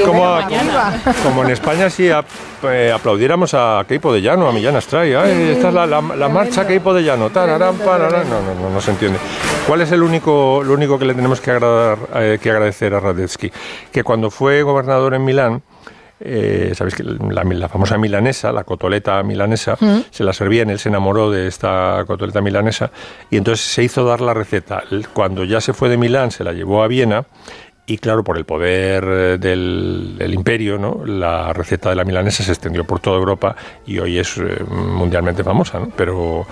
como, 1.24 1.42
en 1.44 1.50
España 1.50 1.88
si 1.90 2.08
eh, 2.08 2.92
aplaudiéramos 2.94 3.54
a 3.54 3.82
Keipo 3.88 4.12
de 4.12 4.20
Llano, 4.22 4.48
a 4.48 4.52
Millán 4.52 4.76
Astray. 4.76 5.14
Ay, 5.14 5.50
esta 5.56 5.68
es 5.68 5.74
la, 5.74 5.86
la- 5.86 6.00
la 6.02 6.28
marcha 6.28 6.66
Keipo 6.66 6.92
de 6.94 7.02
Llano. 7.02 7.30
tararán, 7.30 7.74
pararán. 7.76 8.28
No, 8.28 8.40
no, 8.42 8.54
no, 8.54 8.70
no 8.70 8.80
se 8.80 8.90
entiende. 8.92 9.18
¿Cuál 9.66 9.80
es 9.80 9.90
el 9.92 10.02
único, 10.02 10.62
lo 10.64 10.74
único 10.74 10.98
que 10.98 11.04
le 11.06 11.14
tenemos 11.14 11.40
que, 11.40 11.50
agradar, 11.50 11.98
eh, 12.16 12.38
que 12.40 12.50
agradecer 12.50 12.94
a 12.94 13.00
Radetzky? 13.00 13.50
Que 13.90 14.04
cuando 14.04 14.30
fue 14.30 14.62
gobernador 14.62 15.14
en 15.14 15.24
Milán, 15.24 15.62
eh, 16.20 16.72
sabéis 16.74 16.94
que 16.94 17.02
la, 17.02 17.44
la 17.44 17.68
famosa 17.68 17.96
milanesa, 17.98 18.52
la 18.52 18.64
cotoleta 18.64 19.22
milanesa, 19.22 19.76
se 20.10 20.24
la 20.24 20.32
servían, 20.32 20.70
él 20.70 20.78
se 20.78 20.88
enamoró 20.88 21.30
de 21.30 21.46
esta 21.46 22.04
cotoleta 22.06 22.40
milanesa 22.40 22.90
y 23.30 23.36
entonces 23.36 23.64
se 23.64 23.82
hizo 23.82 24.04
dar 24.04 24.20
la 24.20 24.34
receta. 24.34 24.82
Cuando 25.12 25.44
ya 25.44 25.60
se 25.60 25.72
fue 25.72 25.88
de 25.88 25.96
Milán, 25.96 26.30
se 26.30 26.44
la 26.44 26.52
llevó 26.52 26.82
a 26.82 26.88
Viena 26.88 27.24
y 27.90 27.98
claro, 27.98 28.22
por 28.22 28.38
el 28.38 28.44
poder 28.44 29.04
eh, 29.04 29.38
del, 29.38 30.14
del 30.16 30.34
imperio, 30.34 30.78
¿no? 30.78 31.04
la 31.04 31.52
receta 31.52 31.88
de 31.88 31.96
la 31.96 32.04
milanesa 32.04 32.44
se 32.44 32.52
extendió 32.52 32.84
por 32.84 33.00
toda 33.00 33.16
Europa 33.16 33.56
y 33.84 33.98
hoy 33.98 34.18
es 34.18 34.36
eh, 34.38 34.62
mundialmente 34.68 35.42
famosa. 35.42 35.80
¿no? 35.80 35.90
Pero 35.96 36.46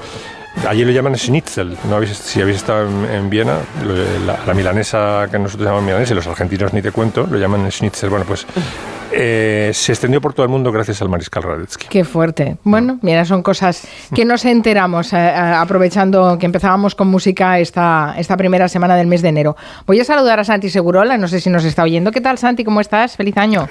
allí 0.66 0.85
lo 0.85 0.90
llaman 0.92 1.16
schnitzel. 1.16 1.77
¿no? 1.88 1.97
Habéis- 1.97 2.14
si 2.16 2.40
habéis 2.40 2.59
estado 2.59 2.88
en, 2.88 3.05
en 3.14 3.31
Viena, 3.31 3.59
lo- 3.85 4.27
la, 4.27 4.38
la 4.47 4.55
milanesa 4.55 5.27
que 5.31 5.38
nosotros 5.38 5.66
llamamos 5.66 5.85
milanesa, 5.85 6.12
y 6.12 6.16
los 6.16 6.27
argentinos 6.27 6.73
ni 6.73 6.83
te 6.83 6.90
cuento, 6.92 7.27
lo 7.31 7.38
llaman 7.38 7.71
schnitzel. 7.71 8.11
Bueno, 8.11 8.25
pues 8.27 8.47
eh, 9.12 9.71
se 9.75 9.92
extendió 9.92 10.21
por 10.21 10.35
todo 10.35 10.44
el 10.44 10.51
mundo 10.51 10.71
gracias 10.73 11.01
al 11.03 11.09
mariscal 11.09 11.42
Radetzky. 11.42 11.87
Qué 11.88 12.05
fuerte. 12.05 12.57
Bueno, 12.64 12.99
mira, 13.03 13.25
son 13.25 13.42
cosas 13.42 13.87
que 14.14 14.25
nos 14.25 14.44
enteramos 14.44 15.12
eh, 15.12 15.16
eh, 15.16 15.31
aprovechando 15.35 16.37
que 16.38 16.47
empezábamos 16.47 16.94
con 16.94 17.09
música 17.09 17.59
esta, 17.59 18.14
esta 18.18 18.37
primera 18.37 18.68
semana 18.68 18.97
del 18.97 19.07
mes 19.07 19.23
de 19.23 19.29
enero. 19.31 19.57
Voy 19.87 20.01
a 20.01 20.05
saludar 20.05 20.40
a 20.40 20.44
Santi 20.44 20.68
Segurola, 20.71 21.16
no 21.18 21.29
sé 21.29 21.40
si 21.40 21.51
nos 21.51 21.64
está 21.64 21.83
oyendo. 21.85 22.11
¿Qué 22.12 22.21
tal, 22.21 22.37
Santi? 22.38 22.64
¿Cómo 22.64 22.81
estás? 22.81 23.16
Feliz 23.16 23.37
año. 23.38 23.68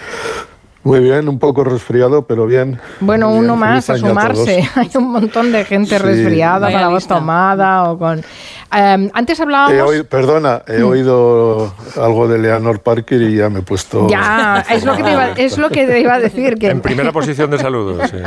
Muy 0.87 0.99
bien, 1.01 1.27
un 1.29 1.37
poco 1.39 1.63
resfriado, 1.63 2.25
pero 2.25 2.45
bien. 2.45 2.79
Bueno, 2.99 3.31
uno 3.33 3.55
más 3.55 3.89
a 3.89 3.97
sumarse. 3.97 4.67
Hay 4.75 4.89
un 4.95 5.11
montón 5.11 5.51
de 5.51 5.65
gente 5.65 5.97
Sí. 5.97 6.03
resfriada, 6.03 6.71
con 6.71 6.81
la 6.81 6.87
voz 6.89 7.07
tomada 7.07 7.91
o 7.91 7.97
con... 7.97 8.19
Eh, 8.19 9.09
antes 9.13 9.39
He 9.39 9.43
hablábamos... 9.43 9.81
oído- 9.89 10.03
perdona, 10.05 10.61
he 10.67 10.81
oído 10.83 11.73
algo 11.95 12.27
de 12.27 12.37
Leonor 12.37 12.79
Parker 12.81 13.21
y 13.21 13.37
ya 13.37 13.49
me 13.49 13.59
he 13.59 13.61
puesto. 13.61 14.07
Ya, 14.09 14.65
es 14.71 14.83
lo 14.83 14.95
que 14.95 15.03
te 15.03 15.11
iba, 15.11 15.31
es 15.31 15.57
lo 15.57 15.69
que 15.69 15.85
te 15.87 15.99
iba 16.01 16.15
a 16.15 16.19
decir. 16.19 16.55
Que 16.57 16.67
En 16.71 16.81
primera 16.81 17.11
posición 17.13 17.49
de 17.49 17.57
saludos. 17.59 18.09
sí. 18.09 18.17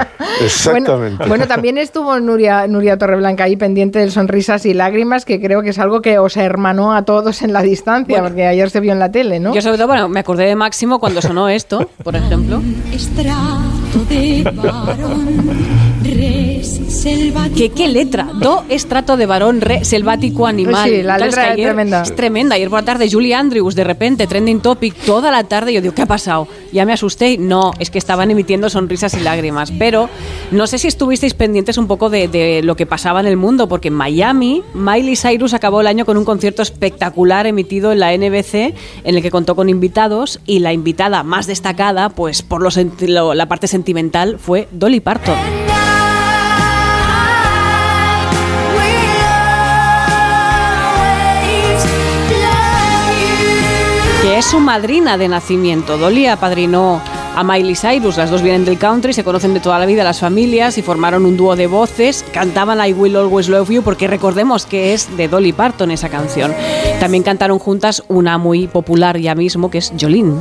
Exactamente. 0.44 1.16
Bueno, 1.18 1.29
bueno, 1.29 1.46
también 1.46 1.77
estuvo 1.79 2.18
Nuria, 2.20 2.66
Nuria 2.66 2.96
Torreblanca 2.96 3.44
ahí 3.44 3.57
pendiente 3.57 3.99
del 3.99 4.11
sonrisas 4.12 4.64
y 4.66 4.73
lágrimas, 4.75 5.25
que 5.25 5.40
creo 5.40 5.62
que 5.62 5.70
es 5.70 5.79
algo 5.79 6.01
que 6.01 6.18
os 6.18 6.37
hermanó 6.37 6.94
a 6.94 7.03
todos 7.05 7.42
en 7.42 7.53
la 7.53 7.62
distancia, 7.62 8.23
porque 8.23 8.46
ayer 8.46 8.70
se 8.70 8.81
vio 8.81 8.92
en 8.92 8.99
la 8.99 9.11
tele, 9.12 9.40
¿no? 9.40 9.55
Yo 9.55 9.61
sobre 9.61 9.77
todo, 9.77 9.88
bueno, 9.88 10.09
me 10.09 10.20
acordé 10.20 10.44
de 10.46 10.57
Máximo 10.57 10.99
cuando 11.01 11.20
sonó 11.20 11.49
esto, 11.49 11.88
por 12.03 12.16
ejemplo. 12.16 12.49
Estrato 12.92 14.04
de 14.08 14.42
varón, 14.42 15.50
selvático. 16.64 17.75
¿Qué, 17.75 17.88
letra? 17.88 18.29
Do 18.35 18.64
estrato 18.68 19.16
de 19.16 19.27
varón 19.27 19.61
re 19.61 19.85
selvático 19.85 20.46
animal. 20.46 20.88
Sí, 20.88 21.03
la 21.03 21.18
letra 21.18 21.42
que 21.44 21.49
es 21.49 21.53
ayer- 21.55 21.66
tremenda. 21.68 22.03
Es 22.03 22.16
tremenda. 22.16 22.55
Ayer 22.57 22.68
por 22.70 22.81
la 22.81 22.85
tarde, 22.85 23.09
Julie 23.11 23.35
Andrews, 23.35 23.75
de 23.75 23.85
repente, 23.85 24.27
trending 24.27 24.61
topic, 24.61 24.94
toda 25.07 25.31
la 25.31 25.44
tarde. 25.44 25.73
Yo 25.73 25.81
digo, 25.81 25.94
¿qué 25.94 26.03
ha 26.03 26.07
pasado? 26.07 26.49
Ya 26.73 26.85
me 26.87 26.92
asusté. 26.92 27.38
No, 27.38 27.73
es 27.79 27.90
que 27.90 27.99
estaban 27.99 28.31
emitiendo 28.31 28.68
sonrisas 28.70 29.14
y 29.14 29.20
lágrimas. 29.20 29.73
Pero 29.79 30.09
no 30.51 30.66
sé 30.66 30.79
si 30.79 30.88
estuvisteis 30.88 31.35
pendientes 31.35 31.79
un 31.79 31.87
poco 31.87 32.11
de, 32.11 32.29
de 32.29 32.62
lo 32.62 32.77
que 32.77 32.87
pasaba 32.87 33.20
en 33.20 33.27
el 33.27 33.37
mundo, 33.37 33.68
porque 33.68 33.88
en 33.88 33.94
Miami, 33.94 34.62
Miley 34.75 35.16
Cyrus 35.16 35.55
acabó 35.55 35.81
el 35.81 35.87
año 35.87 36.05
con 36.05 36.16
un 36.16 36.25
concierto 36.25 36.62
espectacular 36.62 37.46
emitido 37.46 37.92
en 37.92 38.01
la 38.01 38.12
NBC, 38.16 38.75
en 39.05 39.14
el 39.16 39.23
que 39.23 39.31
contó 39.31 39.55
con 39.57 39.68
invitados. 39.68 40.40
Y 40.46 40.59
la 40.61 40.73
invitada 40.73 41.23
más 41.23 41.46
destacada, 41.46 42.09
pues 42.11 42.42
por 42.42 42.61
lo- 42.62 43.35
la 43.35 43.46
parte 43.49 43.66
sentimental, 43.66 44.38
fue 44.38 44.68
Dolly 44.73 45.01
Parton. 45.01 45.69
Su 54.50 54.58
madrina 54.58 55.16
de 55.16 55.28
nacimiento. 55.28 55.96
Dolly 55.96 56.26
apadrinó 56.26 57.00
a 57.36 57.44
Miley 57.44 57.76
Cyrus, 57.76 58.16
las 58.16 58.30
dos 58.30 58.42
vienen 58.42 58.64
del 58.64 58.78
country, 58.78 59.12
se 59.12 59.22
conocen 59.22 59.54
de 59.54 59.60
toda 59.60 59.78
la 59.78 59.86
vida 59.86 60.02
las 60.02 60.18
familias 60.18 60.76
y 60.76 60.82
formaron 60.82 61.24
un 61.24 61.36
dúo 61.36 61.54
de 61.54 61.68
voces, 61.68 62.24
cantaban 62.32 62.84
I 62.84 62.92
Will 62.92 63.14
Always 63.14 63.48
Love 63.48 63.70
You 63.70 63.82
porque 63.82 64.08
recordemos 64.08 64.66
que 64.66 64.92
es 64.92 65.16
de 65.16 65.28
Dolly 65.28 65.52
Parton 65.52 65.92
esa 65.92 66.08
canción. 66.08 66.52
También 66.98 67.22
cantaron 67.22 67.60
juntas 67.60 68.02
una 68.08 68.38
muy 68.38 68.66
popular 68.66 69.18
ya 69.18 69.36
mismo 69.36 69.70
que 69.70 69.78
es 69.78 69.92
Jolene. 70.00 70.40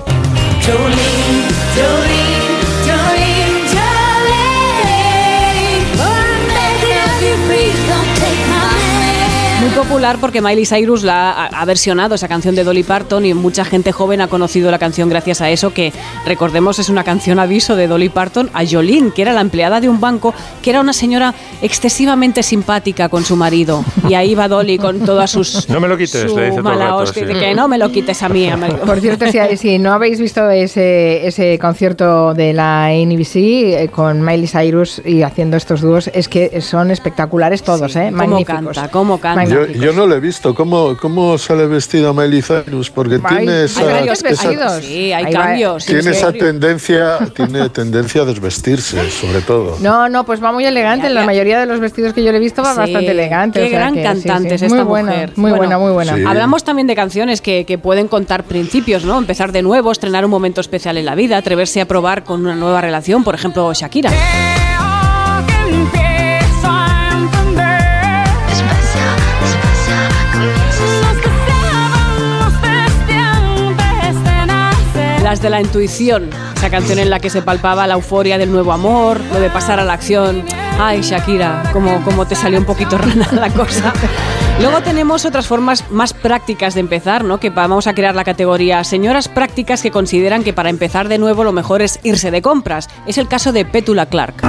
Muy 9.69 9.86
popular 9.86 10.17
porque 10.19 10.41
Miley 10.41 10.65
Cyrus 10.65 11.03
la 11.03 11.32
ha, 11.32 11.45
ha 11.45 11.65
versionado 11.65 12.15
esa 12.15 12.27
canción 12.27 12.55
de 12.55 12.63
Dolly 12.63 12.82
Parton 12.82 13.23
y 13.25 13.36
mucha 13.36 13.63
gente 13.63 13.91
joven 13.91 14.19
ha 14.19 14.27
conocido 14.27 14.71
la 14.71 14.79
canción 14.79 15.10
gracias 15.10 15.41
a 15.41 15.51
eso 15.51 15.73
que 15.75 15.93
recordemos 16.25 16.79
es 16.79 16.89
una 16.89 17.03
canción 17.03 17.38
aviso 17.38 17.75
de 17.75 17.88
Dolly 17.88 18.10
Parton 18.10 18.49
a 18.53 18.65
Jolene, 18.65 19.12
que 19.12 19.21
era 19.21 19.32
la 19.32 19.41
empleada 19.41 19.79
de 19.79 19.88
un 19.88 19.99
banco, 20.01 20.34
que 20.63 20.71
era 20.71 20.82
una 20.82 20.91
señora 20.91 21.36
excesivamente 21.62 22.41
simpática 22.41 23.10
con 23.10 23.23
su 23.23 23.36
marido 23.36 23.86
y 24.08 24.15
ahí 24.15 24.34
va 24.34 24.47
Dolly 24.47 24.79
con 24.79 25.01
todas 25.01 25.29
sus 25.29 25.69
No 25.69 25.79
me 25.79 25.88
lo 25.88 25.97
quites, 25.97 26.32
su 26.32 26.36
le 26.36 26.45
dice 26.45 26.58
todo 26.58 26.58
el 26.58 26.63
mala 26.63 26.86
rato, 26.86 26.97
hostia, 26.97 27.27
sí. 27.27 27.34
de 27.34 27.39
que 27.39 27.53
no 27.53 27.67
me 27.67 27.77
lo 27.77 27.91
quites 27.91 28.23
a 28.23 28.29
mí. 28.29 28.49
a. 28.49 28.58
Por 28.86 28.99
cierto, 28.99 29.27
si, 29.27 29.58
si 29.58 29.77
no 29.77 29.93
habéis 29.93 30.19
visto 30.19 30.49
ese, 30.49 31.27
ese 31.27 31.60
concierto 31.60 32.34
de 32.34 32.53
la 32.53 32.89
NBC 32.89 33.36
eh, 33.36 33.89
con 33.93 34.23
Miley 34.23 34.47
Cyrus 34.47 34.99
y 35.05 35.21
haciendo 35.21 35.58
estos 35.58 35.82
dúos, 35.82 36.10
es 36.12 36.27
que 36.27 36.60
son 36.62 36.89
espectaculares 36.89 37.62
todos, 37.62 37.95
¿eh? 37.95 38.08
Cómo 38.10 38.17
Magníficos. 38.17 38.75
canta, 38.75 38.88
cómo 38.89 39.19
canta. 39.19 39.58
Yo, 39.67 39.93
no 39.93 40.07
lo 40.07 40.15
he 40.15 40.19
visto. 40.19 40.53
¿Cómo, 40.55 40.95
cómo 40.97 41.37
sale 41.37 41.65
vestida 41.67 42.13
Miley 42.13 42.41
Cyrus? 42.41 42.89
Porque 42.89 43.15
Hay- 43.15 43.37
tiene 43.37 43.51
hay 43.59 43.65
esa, 43.65 43.83
varios 43.83 44.19
esa- 44.23 44.29
vestidos. 44.29 44.73
Sí, 44.83 45.11
hay 45.13 45.31
cambios. 45.33 45.85
tiene 45.85 46.01
sí. 46.03 46.09
esa 46.09 46.31
tendencia, 46.31 47.17
tiene 47.35 47.69
tendencia 47.69 48.21
a 48.21 48.25
desvestirse, 48.25 49.09
sobre 49.11 49.41
todo. 49.41 49.77
No, 49.81 50.09
no, 50.09 50.25
pues 50.25 50.43
va 50.43 50.51
muy 50.51 50.65
elegante. 50.65 51.07
Ya, 51.07 51.13
La 51.13 51.25
mayoría 51.25 51.59
de 51.59 51.65
los 51.65 51.79
vestidos 51.79 52.13
que 52.13 52.23
yo 52.23 52.31
le 52.31 52.37
he 52.37 52.41
visto 52.41 52.61
va 52.63 52.73
Sí, 52.73 52.77
bastante 52.79 53.11
elegante. 53.11 53.59
Qué 53.59 53.65
o 53.67 53.69
sea 53.69 53.79
gran 53.79 53.93
que, 53.93 54.03
cantante 54.03 54.49
sí. 54.49 54.55
es 54.55 54.61
esta 54.63 54.75
muy 54.77 54.83
buena, 54.85 55.11
mujer. 55.11 55.31
Muy 55.35 55.51
Bueno, 55.51 55.57
buena, 55.57 55.77
muy 55.77 55.91
buena. 55.91 56.15
Sí. 56.15 56.23
Hablamos 56.27 56.63
también 56.63 56.87
de 56.87 56.95
canciones 56.95 57.41
que, 57.41 57.65
que 57.65 57.77
pueden 57.77 58.07
contar 58.07 58.43
principios, 58.43 59.03
¿no? 59.05 59.17
Empezar 59.17 59.51
de 59.51 59.61
nuevo, 59.61 59.91
estrenar 59.91 60.25
un 60.25 60.31
momento 60.31 60.61
especial 60.61 60.97
en 60.97 61.05
la 61.05 61.15
vida, 61.15 61.37
atreverse 61.37 61.81
a 61.81 61.85
probar 61.85 62.23
con 62.23 62.41
una 62.41 62.55
nueva 62.55 62.81
relación, 62.81 63.23
por 63.23 63.35
ejemplo, 63.35 63.71
Shakira. 63.73 64.11
De 75.29 75.51
la 75.51 75.61
intuición, 75.61 76.27
esa 76.55 76.71
canción 76.71 76.97
en 76.97 77.11
la 77.11 77.19
que 77.19 77.29
se 77.29 77.43
palpaba 77.43 77.85
la 77.85 77.93
euforia 77.93 78.39
del 78.39 78.51
nuevo 78.51 78.73
amor, 78.73 79.21
lo 79.31 79.39
de 79.39 79.51
pasar 79.51 79.79
a 79.79 79.85
la 79.85 79.93
acción. 79.93 80.43
Ay, 80.79 81.01
Shakira, 81.01 81.69
como, 81.71 82.03
como 82.03 82.25
te 82.25 82.33
salió 82.33 82.57
un 82.57 82.65
poquito 82.65 82.97
rana 82.97 83.27
la 83.31 83.51
cosa. 83.51 83.93
Luego 84.59 84.81
tenemos 84.81 85.25
otras 85.25 85.45
formas 85.45 85.85
más 85.91 86.13
prácticas 86.13 86.73
de 86.73 86.79
empezar, 86.79 87.23
¿no? 87.23 87.39
Que 87.39 87.51
vamos 87.51 87.85
a 87.85 87.93
crear 87.93 88.15
la 88.15 88.23
categoría 88.23 88.83
señoras 88.83 89.27
prácticas 89.27 89.83
que 89.83 89.91
consideran 89.91 90.43
que 90.43 90.51
para 90.51 90.71
empezar 90.71 91.07
de 91.09 91.19
nuevo 91.19 91.43
lo 91.43 91.51
mejor 91.51 91.83
es 91.83 91.99
irse 92.01 92.31
de 92.31 92.41
compras. 92.41 92.89
Es 93.05 93.19
el 93.19 93.27
caso 93.27 93.51
de 93.51 93.65
Petula 93.65 94.07
Clark. 94.07 94.41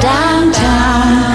Downtown. 0.00 1.33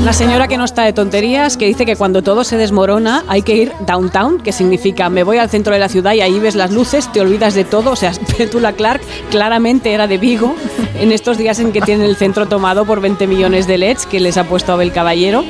When 0.00 0.10
La 0.10 0.14
señora 0.14 0.48
que 0.48 0.56
no 0.56 0.64
está 0.64 0.82
de 0.82 0.92
tonterías, 0.92 1.56
que 1.56 1.66
dice 1.66 1.84
que 1.84 1.94
cuando 1.94 2.22
todo 2.22 2.42
se 2.42 2.56
desmorona 2.56 3.22
hay 3.28 3.42
que 3.42 3.54
ir 3.54 3.72
downtown, 3.86 4.40
que 4.40 4.50
significa 4.50 5.10
me 5.10 5.24
voy 5.24 5.38
al 5.38 5.50
centro 5.50 5.74
de 5.74 5.78
la 5.78 5.88
ciudad 5.88 6.14
y 6.14 6.20
ahí 6.20 6.40
ves 6.40 6.54
las 6.54 6.70
luces, 6.70 7.12
te 7.12 7.20
olvidas 7.20 7.54
de 7.54 7.64
todo. 7.64 7.90
O 7.90 7.96
sea, 7.96 8.12
Petula 8.38 8.72
Clark 8.72 9.02
claramente 9.30 9.92
era 9.92 10.06
de 10.06 10.16
Vigo 10.16 10.56
en 10.98 11.12
estos 11.12 11.36
días 11.36 11.60
en 11.60 11.72
que 11.72 11.82
tiene 11.82 12.06
el 12.06 12.16
centro 12.16 12.46
tomado 12.46 12.86
por 12.86 13.00
20 13.00 13.26
millones 13.26 13.66
de 13.66 13.78
LEDs 13.78 14.06
que 14.06 14.20
les 14.20 14.36
ha 14.36 14.44
puesto 14.44 14.72
Abel 14.72 14.90
Caballero. 14.92 15.44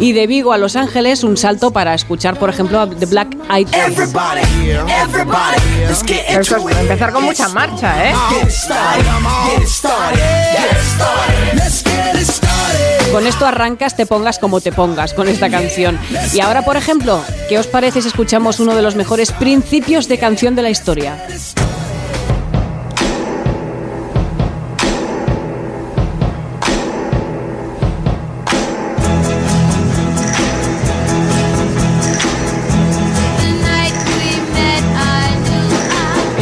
Y 0.00 0.12
de 0.12 0.26
Vigo 0.26 0.52
a 0.52 0.58
Los 0.58 0.74
Ángeles, 0.74 1.22
un 1.22 1.36
salto 1.36 1.70
para 1.70 1.94
escuchar, 1.94 2.36
por 2.36 2.50
ejemplo, 2.50 2.80
a 2.80 2.90
The 2.90 3.06
Black 3.06 3.36
Eyed 3.48 3.68
Peas. 3.68 3.92
Es 6.28 6.52
empezar 6.52 7.12
con 7.12 7.24
mucha 7.24 7.48
marcha, 7.48 8.10
¿eh? 8.10 8.14
Con 13.14 13.28
esto 13.28 13.46
arrancas, 13.46 13.94
te 13.94 14.06
pongas 14.06 14.40
como 14.40 14.60
te 14.60 14.72
pongas 14.72 15.14
con 15.14 15.28
esta 15.28 15.48
canción. 15.48 15.96
Y 16.32 16.40
ahora, 16.40 16.62
por 16.62 16.76
ejemplo, 16.76 17.22
¿qué 17.48 17.60
os 17.60 17.68
parece 17.68 18.02
si 18.02 18.08
escuchamos 18.08 18.58
uno 18.58 18.74
de 18.74 18.82
los 18.82 18.96
mejores 18.96 19.30
principios 19.30 20.08
de 20.08 20.18
canción 20.18 20.56
de 20.56 20.62
la 20.62 20.70
historia? 20.70 21.24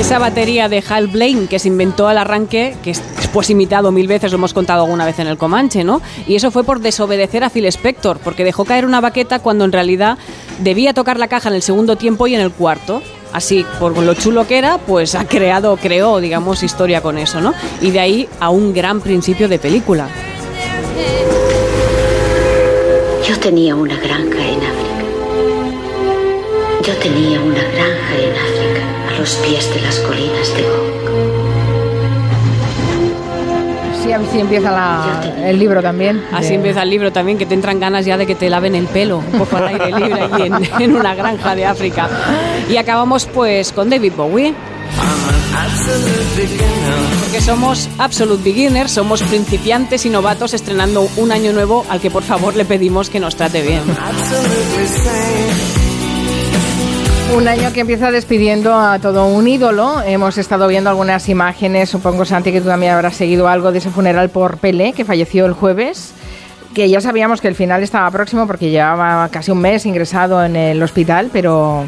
Esa 0.02 0.18
batería 0.18 0.68
de 0.68 0.82
Hal 0.88 1.06
Blaine 1.06 1.46
que 1.46 1.60
se 1.60 1.68
inventó 1.68 2.08
al 2.08 2.18
arranque, 2.18 2.74
que 2.82 2.90
es 2.90 3.00
después 3.18 3.48
imitado 3.50 3.92
mil 3.92 4.08
veces, 4.08 4.32
lo 4.32 4.36
hemos 4.36 4.52
contado 4.52 4.82
alguna 4.82 5.06
vez 5.06 5.20
en 5.20 5.28
el 5.28 5.38
Comanche, 5.38 5.84
¿no? 5.84 6.02
Y 6.26 6.34
eso 6.34 6.50
fue 6.50 6.64
por 6.64 6.80
desobedecer 6.80 7.44
a 7.44 7.50
Phil 7.50 7.66
Spector, 7.66 8.18
porque 8.18 8.42
dejó 8.42 8.64
caer 8.64 8.84
una 8.84 9.00
baqueta 9.00 9.38
cuando 9.38 9.64
en 9.64 9.70
realidad 9.70 10.18
debía 10.58 10.92
tocar 10.92 11.20
la 11.20 11.28
caja 11.28 11.50
en 11.50 11.54
el 11.54 11.62
segundo 11.62 11.94
tiempo 11.94 12.26
y 12.26 12.34
en 12.34 12.40
el 12.40 12.50
cuarto. 12.50 13.00
Así, 13.32 13.64
por 13.78 13.96
lo 13.96 14.14
chulo 14.14 14.44
que 14.44 14.58
era, 14.58 14.78
pues 14.78 15.14
ha 15.14 15.24
creado, 15.24 15.76
creó, 15.76 16.18
digamos, 16.18 16.64
historia 16.64 17.00
con 17.00 17.16
eso, 17.16 17.40
¿no? 17.40 17.54
Y 17.80 17.92
de 17.92 18.00
ahí 18.00 18.28
a 18.40 18.50
un 18.50 18.74
gran 18.74 19.00
principio 19.00 19.48
de 19.48 19.60
película. 19.60 20.08
Yo 23.24 23.38
tenía 23.38 23.76
una 23.76 23.96
granja 23.98 24.48
en. 24.48 24.71
Yo 26.84 26.94
tenía 26.96 27.40
una 27.40 27.62
granja 27.62 28.16
en 28.18 28.32
África, 28.32 29.08
a 29.14 29.18
los 29.18 29.34
pies 29.36 29.72
de 29.74 29.80
las 29.82 29.98
colinas 30.00 30.54
de 30.56 30.62
Gog. 30.62 30.92
Sí, 34.02 34.12
así 34.12 34.40
empieza 34.40 34.70
la- 34.72 35.32
el 35.48 35.58
libro 35.60 35.80
también. 35.80 36.24
Así 36.32 36.48
de- 36.50 36.54
empieza 36.56 36.82
el 36.82 36.90
libro 36.90 37.12
también, 37.12 37.38
que 37.38 37.46
te 37.46 37.54
entran 37.54 37.78
ganas 37.78 38.04
ya 38.04 38.16
de 38.16 38.26
que 38.26 38.34
te 38.34 38.50
laven 38.50 38.74
el 38.74 38.86
pelo, 38.86 39.18
un 39.18 39.38
poco 39.38 39.56
al 39.58 39.68
aire 39.68 39.92
libre 39.92 40.22
allí 40.22 40.42
en, 40.46 40.54
en 40.82 40.96
una 40.96 41.14
granja 41.14 41.54
de 41.54 41.66
África. 41.66 42.08
Y 42.68 42.76
acabamos 42.76 43.26
pues 43.26 43.70
con 43.72 43.88
David 43.88 44.12
Bowie. 44.16 44.52
Porque 47.20 47.40
somos 47.40 47.88
absolute 47.98 48.42
beginners, 48.42 48.90
somos 48.90 49.22
principiantes 49.22 50.04
y 50.04 50.10
novatos 50.10 50.52
estrenando 50.54 51.08
un 51.16 51.30
año 51.30 51.52
nuevo 51.52 51.86
al 51.88 52.00
que 52.00 52.10
por 52.10 52.24
favor 52.24 52.56
le 52.56 52.64
pedimos 52.64 53.08
que 53.08 53.20
nos 53.20 53.36
trate 53.36 53.62
bien. 53.62 53.82
Un 57.34 57.48
año 57.48 57.72
que 57.72 57.80
empieza 57.80 58.10
despidiendo 58.10 58.74
a 58.74 58.98
todo 58.98 59.26
un 59.26 59.48
ídolo. 59.48 60.02
Hemos 60.02 60.36
estado 60.36 60.68
viendo 60.68 60.90
algunas 60.90 61.30
imágenes, 61.30 61.88
supongo 61.88 62.26
Santi 62.26 62.52
que 62.52 62.60
tú 62.60 62.66
también 62.66 62.92
habrás 62.92 63.16
seguido 63.16 63.48
algo 63.48 63.72
de 63.72 63.78
ese 63.78 63.88
funeral 63.88 64.28
por 64.28 64.58
Pelé, 64.58 64.92
que 64.92 65.06
falleció 65.06 65.46
el 65.46 65.54
jueves, 65.54 66.12
que 66.74 66.90
ya 66.90 67.00
sabíamos 67.00 67.40
que 67.40 67.48
el 67.48 67.54
final 67.54 67.82
estaba 67.82 68.10
próximo 68.10 68.46
porque 68.46 68.68
llevaba 68.68 69.30
casi 69.30 69.50
un 69.50 69.60
mes 69.60 69.86
ingresado 69.86 70.44
en 70.44 70.56
el 70.56 70.82
hospital, 70.82 71.30
pero, 71.32 71.86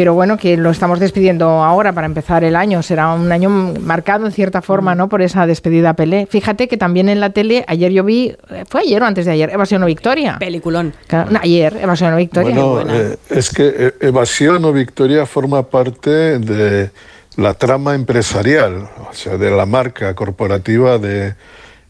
pero 0.00 0.14
bueno, 0.14 0.38
que 0.38 0.56
lo 0.56 0.70
estamos 0.70 0.98
despidiendo 0.98 1.62
ahora 1.62 1.92
para 1.92 2.06
empezar 2.06 2.42
el 2.42 2.56
año. 2.56 2.82
Será 2.82 3.12
un 3.12 3.30
año 3.30 3.50
marcado 3.50 4.24
en 4.24 4.32
cierta 4.32 4.62
forma, 4.62 4.94
¿no? 4.94 5.10
Por 5.10 5.20
esa 5.20 5.46
despedida 5.46 5.90
a 5.90 5.92
Pelé. 5.92 6.24
Fíjate 6.24 6.68
que 6.68 6.78
también 6.78 7.10
en 7.10 7.20
la 7.20 7.34
tele, 7.34 7.66
ayer 7.68 7.92
yo 7.92 8.02
vi, 8.02 8.34
eh, 8.48 8.64
fue 8.66 8.80
ayer 8.80 9.02
o 9.02 9.04
antes 9.04 9.26
de 9.26 9.32
ayer, 9.32 9.50
Evasión 9.50 9.82
o 9.82 9.86
Victoria. 9.86 10.38
Peliculón. 10.38 10.94
Claro, 11.06 11.30
no, 11.30 11.38
ayer, 11.42 11.76
Evasión 11.82 12.14
o 12.14 12.16
Victoria. 12.16 12.64
Bueno, 12.64 12.94
eh, 12.94 13.18
es 13.28 13.50
que 13.50 13.74
eh, 13.76 13.92
Evasión 14.00 14.64
o 14.64 14.72
Victoria 14.72 15.26
forma 15.26 15.64
parte 15.64 16.38
de 16.38 16.90
la 17.36 17.52
trama 17.52 17.94
empresarial, 17.94 18.88
o 19.06 19.12
sea, 19.12 19.36
de 19.36 19.50
la 19.50 19.66
marca 19.66 20.14
corporativa 20.14 20.96
de, 20.96 21.34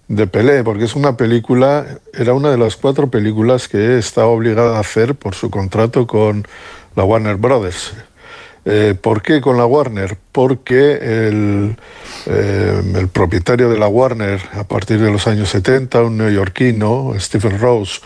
de 0.09 0.27
Pelé, 0.27 0.65
porque 0.65 0.83
es 0.83 0.97
una 0.97 1.17
película, 1.17 1.87
era 2.13 2.35
una 2.35 2.51
de 2.51 2.59
las 2.59 2.75
cuatro 2.75 3.09
películas 3.09 3.69
que 3.69 3.99
estaba 3.99 4.27
obligada 4.27 4.79
a 4.79 4.81
hacer 4.81 5.15
por 5.15 5.37
su 5.37 5.49
contrato 5.49 6.09
con 6.09 6.45
Warner 7.05 7.37
Brothers. 7.37 7.93
Eh, 8.67 8.95
¿Por 9.01 9.23
qué 9.23 9.41
con 9.41 9.57
la 9.57 9.65
Warner? 9.65 10.19
Porque 10.33 10.93
el, 11.29 11.77
eh, 12.27 13.07
propietario 13.13 13.71
de 13.71 13.79
la 13.79 13.89
Warner 13.89 14.41
a 14.53 14.65
partir 14.65 15.01
de 15.01 15.11
los 15.11 15.27
años 15.27 15.49
70, 15.49 16.03
un 16.03 16.19
neoyorquino, 16.19 17.15
Stephen 17.19 17.59
Rose, 17.59 18.01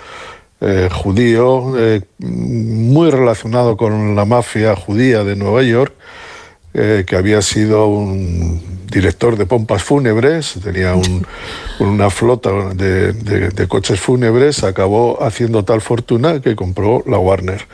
eh, 0.61 0.89
judío, 0.93 1.75
eh, 1.77 2.03
muy 2.19 3.11
relacionado 3.11 3.77
con 3.77 4.15
la 4.15 4.25
mafia 4.25 4.77
judía 4.77 5.25
de 5.25 5.35
Nueva 5.37 5.63
York, 5.63 5.93
que 6.73 7.15
había 7.17 7.41
sido 7.41 7.87
un 7.87 8.61
director 8.91 9.37
de 9.37 9.47
pompas 9.47 9.85
fúnebres, 9.85 10.55
tenía 10.61 10.95
un- 10.97 11.25
una 11.79 12.11
flota 12.11 12.51
de 12.75 13.67
coches 13.69 14.01
fúnebres, 14.01 14.65
acabó 14.65 15.23
haciendo 15.23 15.65
tal 15.65 15.81
fortuna 15.81 16.41
que 16.41 16.57
compró 16.57 17.05
la 17.07 17.19
Warner. 17.19 17.65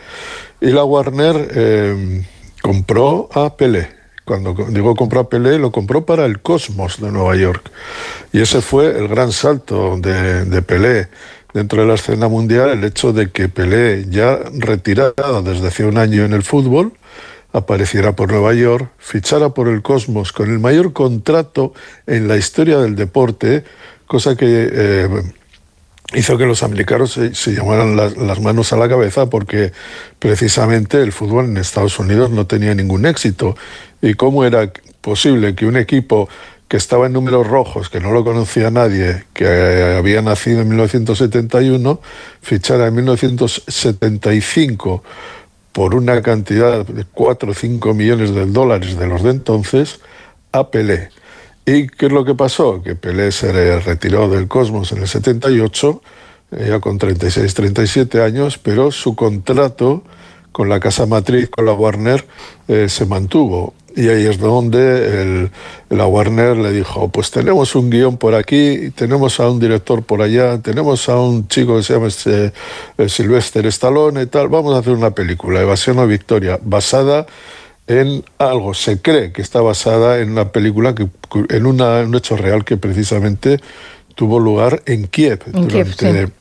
Y 0.60 0.70
la 0.70 0.84
Warner 0.84 1.48
eh, 1.54 2.22
compró 2.60 3.28
a 3.32 3.56
Pelé. 3.56 3.88
Cuando 4.24 4.54
digo 4.68 4.94
compró 4.94 5.20
a 5.20 5.28
Pelé, 5.28 5.58
lo 5.58 5.72
compró 5.72 6.04
para 6.04 6.26
el 6.26 6.40
Cosmos 6.40 7.00
de 7.00 7.10
Nueva 7.10 7.34
York. 7.36 7.70
Y 8.32 8.40
ese 8.40 8.60
fue 8.60 8.96
el 8.98 9.08
gran 9.08 9.32
salto 9.32 9.96
de, 9.98 10.44
de 10.44 10.62
Pelé 10.62 11.08
dentro 11.52 11.80
de 11.82 11.88
la 11.88 11.94
escena 11.94 12.28
mundial, 12.28 12.70
el 12.70 12.84
hecho 12.84 13.12
de 13.12 13.30
que 13.30 13.48
Pelé, 13.48 14.06
ya 14.08 14.38
retirado 14.52 15.42
desde 15.42 15.68
hace 15.68 15.84
un 15.84 15.98
año 15.98 16.24
en 16.24 16.32
el 16.32 16.42
fútbol, 16.42 16.92
apareciera 17.52 18.14
por 18.14 18.30
Nueva 18.30 18.54
York, 18.54 18.90
fichara 18.98 19.50
por 19.50 19.68
el 19.68 19.82
Cosmos 19.82 20.32
con 20.32 20.50
el 20.50 20.60
mayor 20.60 20.92
contrato 20.92 21.72
en 22.06 22.28
la 22.28 22.36
historia 22.36 22.78
del 22.78 22.94
deporte, 22.94 23.64
cosa 24.06 24.36
que 24.36 24.68
eh, 24.72 25.08
hizo 26.14 26.38
que 26.38 26.46
los 26.46 26.62
americanos 26.62 27.12
se, 27.12 27.34
se 27.34 27.52
llamaran 27.52 27.96
las, 27.96 28.16
las 28.16 28.40
manos 28.40 28.72
a 28.72 28.76
la 28.76 28.88
cabeza 28.88 29.26
porque 29.26 29.72
precisamente 30.18 31.02
el 31.02 31.12
fútbol 31.12 31.46
en 31.46 31.56
Estados 31.56 31.98
Unidos 31.98 32.30
no 32.30 32.46
tenía 32.46 32.74
ningún 32.74 33.06
éxito. 33.06 33.56
¿Y 34.02 34.14
cómo 34.14 34.44
era 34.44 34.72
posible 35.00 35.54
que 35.54 35.66
un 35.66 35.76
equipo 35.76 36.28
que 36.70 36.76
estaba 36.76 37.06
en 37.06 37.12
números 37.12 37.46
rojos, 37.48 37.90
que 37.90 37.98
no 37.98 38.12
lo 38.12 38.22
conocía 38.22 38.70
nadie, 38.70 39.24
que 39.32 39.96
había 39.98 40.22
nacido 40.22 40.60
en 40.60 40.68
1971, 40.68 42.00
fichara 42.40 42.86
en 42.86 42.94
1975 42.94 45.02
por 45.72 45.96
una 45.96 46.22
cantidad 46.22 46.86
de 46.86 47.04
4 47.04 47.50
o 47.50 47.54
5 47.54 47.94
millones 47.94 48.32
de 48.32 48.46
dólares 48.46 48.96
de 48.96 49.08
los 49.08 49.24
de 49.24 49.30
entonces 49.30 49.98
a 50.52 50.70
Pelé. 50.70 51.08
¿Y 51.72 51.86
qué 51.86 52.06
es 52.06 52.12
lo 52.12 52.24
que 52.24 52.34
pasó? 52.34 52.82
Que 52.82 52.96
Pelé 52.96 53.30
se 53.30 53.78
retiró 53.78 54.28
del 54.28 54.48
Cosmos 54.48 54.90
en 54.90 55.02
el 55.02 55.06
78, 55.06 56.02
eh, 56.50 56.66
ya 56.68 56.80
con 56.80 56.98
36, 56.98 57.54
37 57.54 58.20
años, 58.20 58.58
pero 58.58 58.90
su 58.90 59.14
contrato 59.14 60.02
con 60.50 60.68
la 60.68 60.80
casa 60.80 61.06
matriz, 61.06 61.48
con 61.48 61.66
la 61.66 61.72
Warner, 61.72 62.26
eh, 62.66 62.88
se 62.88 63.06
mantuvo. 63.06 63.74
Y 63.94 64.08
ahí 64.08 64.26
es 64.26 64.40
donde 64.40 65.22
el, 65.22 65.50
la 65.90 66.08
Warner 66.08 66.56
le 66.56 66.72
dijo, 66.72 67.08
pues 67.08 67.30
tenemos 67.30 67.76
un 67.76 67.88
guion 67.88 68.16
por 68.16 68.34
aquí, 68.34 68.90
tenemos 68.90 69.38
a 69.38 69.48
un 69.48 69.60
director 69.60 70.02
por 70.02 70.22
allá, 70.22 70.58
tenemos 70.58 71.08
a 71.08 71.20
un 71.20 71.46
chico 71.46 71.76
que 71.76 71.84
se 71.84 71.94
llama 71.94 72.08
este, 72.08 72.52
eh, 72.98 73.08
Sylvester 73.08 73.64
Stallone 73.66 74.22
y 74.22 74.26
tal, 74.26 74.48
vamos 74.48 74.74
a 74.74 74.80
hacer 74.80 74.92
una 74.92 75.12
película, 75.12 75.60
Evasión 75.60 76.00
o 76.00 76.06
Victoria, 76.08 76.58
basada 76.60 77.20
en 77.20 77.26
algo, 78.38 78.74
se 78.74 79.00
cree 79.00 79.32
que 79.32 79.42
está 79.42 79.60
basada 79.60 80.18
en 80.20 80.30
una 80.30 80.52
película, 80.52 80.94
que, 80.94 81.08
en 81.48 81.66
una- 81.66 82.00
un 82.00 82.14
hecho 82.14 82.36
real 82.36 82.64
que 82.64 82.76
precisamente 82.76 83.58
tuvo 84.14 84.38
lugar 84.38 84.82
en 84.86 85.06
Kiev 85.06 85.40
En 85.52 85.66
Kiev, 85.68 85.86
durante 85.96 86.32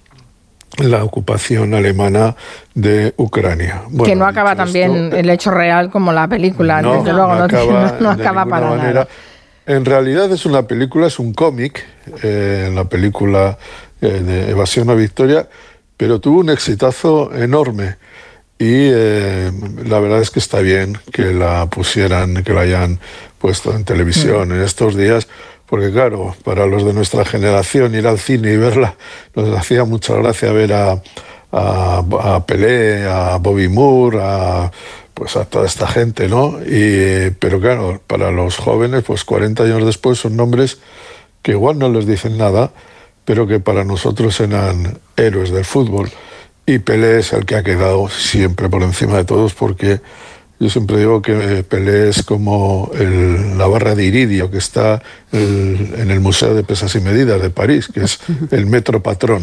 la 0.78 1.04
ocupación 1.04 1.74
alemana 1.74 2.36
de 2.74 3.14
Ucrania. 3.18 3.84
que 4.06 4.16
no 4.16 4.26
acaba 4.26 4.56
también 4.56 4.96
esto, 5.06 5.16
el 5.18 5.30
hecho 5.30 5.52
real 5.52 5.90
como 5.90 6.14
la 6.14 6.28
película, 6.28 6.82
no, 6.82 6.94
desde 6.98 7.14
luego, 7.14 7.30
no 7.34 7.40
no, 7.40 7.44
acaba, 7.46 7.98
no- 8.00 8.12
acaba 8.12 8.46
para 8.46 8.70
manera. 8.70 8.94
nada. 8.94 9.08
En 9.66 9.86
realidad 9.86 10.32
es 10.32 10.46
una 10.46 10.64
película, 10.68 11.08
es 11.08 11.20
un 11.20 11.34
cómic, 11.34 11.86
eh, 12.24 12.66
en 12.68 12.76
la 12.76 12.86
película 12.86 13.58
eh, 14.02 14.08
de 14.08 14.50
Evasión 14.52 14.90
a 14.90 14.94
Victoria, 14.94 15.48
pero 15.98 16.20
tuvo 16.20 16.40
un 16.40 16.50
exitazo 16.50 17.34
enorme. 17.36 17.98
Y 18.60 18.92
eh, 18.92 19.52
la 19.86 20.00
verdad 20.00 20.22
es 20.22 20.32
que 20.32 20.40
está 20.40 20.60
bien 20.60 21.00
que 21.14 21.34
la 21.34 21.68
pusieran, 21.70 22.44
que 22.44 22.54
la 22.54 22.62
hayan 22.62 23.00
puesto 23.38 23.74
en 23.74 23.86
televisión 23.86 24.52
en 24.52 24.62
estos 24.62 24.98
días, 24.98 25.30
porque 25.66 25.92
claro, 25.92 26.36
para 26.44 26.66
los 26.66 26.84
de 26.84 26.94
nuestra 26.94 27.24
generación 27.24 27.96
ir 27.96 28.06
al 28.06 28.20
cine 28.20 28.52
y 28.52 28.58
verla 28.58 28.96
nos 29.34 29.58
hacía 29.58 29.86
mucha 29.86 30.14
gracia 30.16 30.52
ver 30.52 30.74
a, 30.74 31.02
a, 31.54 32.04
a 32.22 32.46
Pelé, 32.46 33.06
a 33.08 33.38
Bobby 33.38 33.70
Moore, 33.70 34.20
a 34.22 34.72
pues 35.20 35.36
a 35.36 35.44
toda 35.44 35.66
esta 35.66 35.86
gente, 35.86 36.30
¿no? 36.30 36.60
Y, 36.66 37.32
pero 37.40 37.60
claro, 37.60 38.02
para 38.08 38.32
los 38.32 38.56
jóvenes, 38.56 39.04
pues 39.06 39.26
40 39.26 39.64
años 39.64 39.86
después 39.86 40.18
son 40.18 40.38
nombres 40.38 40.80
que 41.42 41.52
igual 41.52 41.78
no 41.78 41.90
les 41.90 42.08
dicen 42.08 42.38
nada, 42.38 42.72
pero 43.26 43.46
que 43.46 43.60
para 43.60 43.84
nosotros 43.84 44.40
eran 44.40 44.98
héroes 45.18 45.52
del 45.52 45.66
fútbol. 45.66 46.10
Y 46.74 46.80
Pelé 46.80 47.20
es 47.20 47.34
el 47.34 47.46
que 47.46 47.56
ha 47.56 47.64
quedado 47.64 48.10
siempre 48.10 48.70
por 48.70 48.84
encima 48.84 49.18
de 49.18 49.26
todos 49.26 49.54
porque 49.56 50.02
yo 50.60 50.70
siempre 50.70 50.98
digo 50.98 51.22
que 51.22 51.64
Pelé 51.68 52.10
es 52.10 52.22
como 52.22 52.92
el- 52.94 53.58
la 53.58 53.66
barra 53.66 53.96
de 53.96 54.04
iridio 54.06 54.52
que 54.52 54.58
está 54.58 55.02
el- 55.32 55.94
en 55.98 56.12
el 56.12 56.20
Museo 56.20 56.54
de 56.54 56.64
Pesas 56.64 56.94
y 56.96 57.00
Medidas 57.00 57.42
de 57.42 57.50
París, 57.50 57.88
que 57.92 58.02
es 58.02 58.20
el 58.52 58.66
metro 58.68 59.02
patrón. 59.02 59.42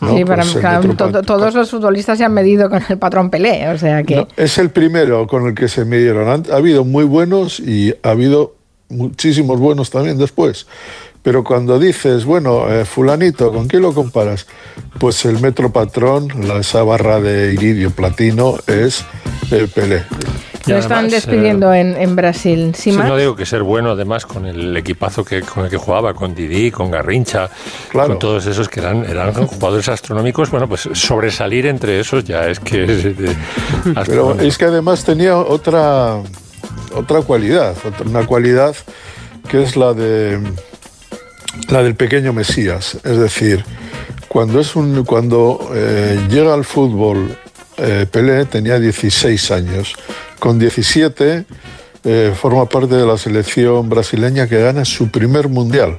¿no? 0.00 0.16
Sí, 0.16 0.24
para- 0.24 0.42
Pues 0.42 0.56
claro, 0.56 0.88
metro 0.88 1.12
to- 1.12 1.22
todos 1.22 1.54
los 1.54 1.70
futbolistas 1.70 2.18
se 2.18 2.24
han 2.24 2.32
medido 2.34 2.68
con 2.70 2.82
el 2.88 2.98
patrón 2.98 3.30
Pelé, 3.30 3.68
o 3.68 3.78
sea 3.78 4.02
que... 4.02 4.16
no, 4.16 4.28
es 4.36 4.58
el 4.58 4.70
primero 4.70 5.26
con 5.26 5.46
el 5.46 5.54
que 5.54 5.68
se 5.68 5.84
midieron. 5.84 6.26
Ha 6.50 6.56
habido 6.56 6.84
muy 6.84 7.04
buenos 7.04 7.60
y 7.60 7.94
ha 8.02 8.10
habido 8.10 8.56
muchísimos 8.88 9.58
buenos 9.60 9.90
también 9.90 10.16
después. 10.16 10.66
Pero 11.26 11.42
cuando 11.42 11.76
dices, 11.80 12.24
bueno, 12.24 12.70
eh, 12.72 12.84
fulanito, 12.84 13.50
¿con 13.52 13.66
quién 13.66 13.82
lo 13.82 13.92
comparas? 13.92 14.46
Pues 15.00 15.24
el 15.24 15.40
metro 15.40 15.72
patrón, 15.72 16.28
la, 16.46 16.58
esa 16.58 16.84
barra 16.84 17.20
de 17.20 17.52
iridio 17.52 17.90
platino, 17.90 18.54
es 18.68 19.04
el 19.50 19.66
Pelé. 19.66 20.04
Y 20.66 20.70
Lo 20.70 20.78
están 20.78 20.98
además, 20.98 21.12
despidiendo 21.14 21.74
en, 21.74 21.96
en 21.96 22.14
Brasil. 22.14 22.72
¿Sí, 22.76 22.92
Sí, 22.92 22.96
más? 22.96 23.08
no 23.08 23.16
digo 23.16 23.34
que 23.34 23.44
ser 23.44 23.64
bueno, 23.64 23.90
además, 23.90 24.24
con 24.24 24.46
el 24.46 24.76
equipazo 24.76 25.24
que, 25.24 25.42
con 25.42 25.64
el 25.64 25.70
que 25.70 25.76
jugaba, 25.78 26.14
con 26.14 26.32
Didi, 26.32 26.70
con 26.70 26.92
Garrincha, 26.92 27.50
Claro. 27.88 28.10
con 28.10 28.18
todos 28.20 28.46
esos 28.46 28.68
que 28.68 28.78
eran, 28.78 29.04
eran 29.04 29.32
jugadores 29.34 29.88
astronómicos. 29.88 30.48
Bueno, 30.52 30.68
pues 30.68 30.88
sobresalir 30.92 31.66
entre 31.66 31.98
esos 31.98 32.22
ya 32.22 32.46
es 32.46 32.60
que 32.60 32.84
es 32.84 33.02
de- 33.02 33.36
Pero 34.06 34.38
es 34.40 34.56
que 34.56 34.66
además 34.66 35.02
tenía 35.04 35.36
otra, 35.36 36.20
otra 36.94 37.22
cualidad, 37.22 37.74
otra- 37.84 38.06
una 38.08 38.24
cualidad 38.24 38.76
que 39.48 39.64
es 39.64 39.76
la 39.76 39.92
de 39.92 40.40
la 41.68 41.82
del 41.82 41.94
pequeño 41.94 42.32
Mesías. 42.32 42.98
Es 43.04 43.18
decir, 43.18 43.64
cuando, 44.28 44.60
es 44.60 44.76
un, 44.76 45.04
cuando 45.04 45.70
eh, 45.74 46.26
llega 46.28 46.54
al 46.54 46.64
fútbol, 46.64 47.36
eh, 47.78 48.06
Pelé 48.10 48.44
tenía 48.46 48.78
16 48.78 49.50
años. 49.50 49.94
Con 50.38 50.58
17 50.58 51.44
eh, 52.04 52.34
forma 52.38 52.66
parte 52.66 52.94
de 52.94 53.06
la 53.06 53.18
selección 53.18 53.88
brasileña 53.88 54.46
que 54.46 54.60
gana 54.60 54.84
su 54.84 55.10
primer 55.10 55.48
mundial. 55.48 55.98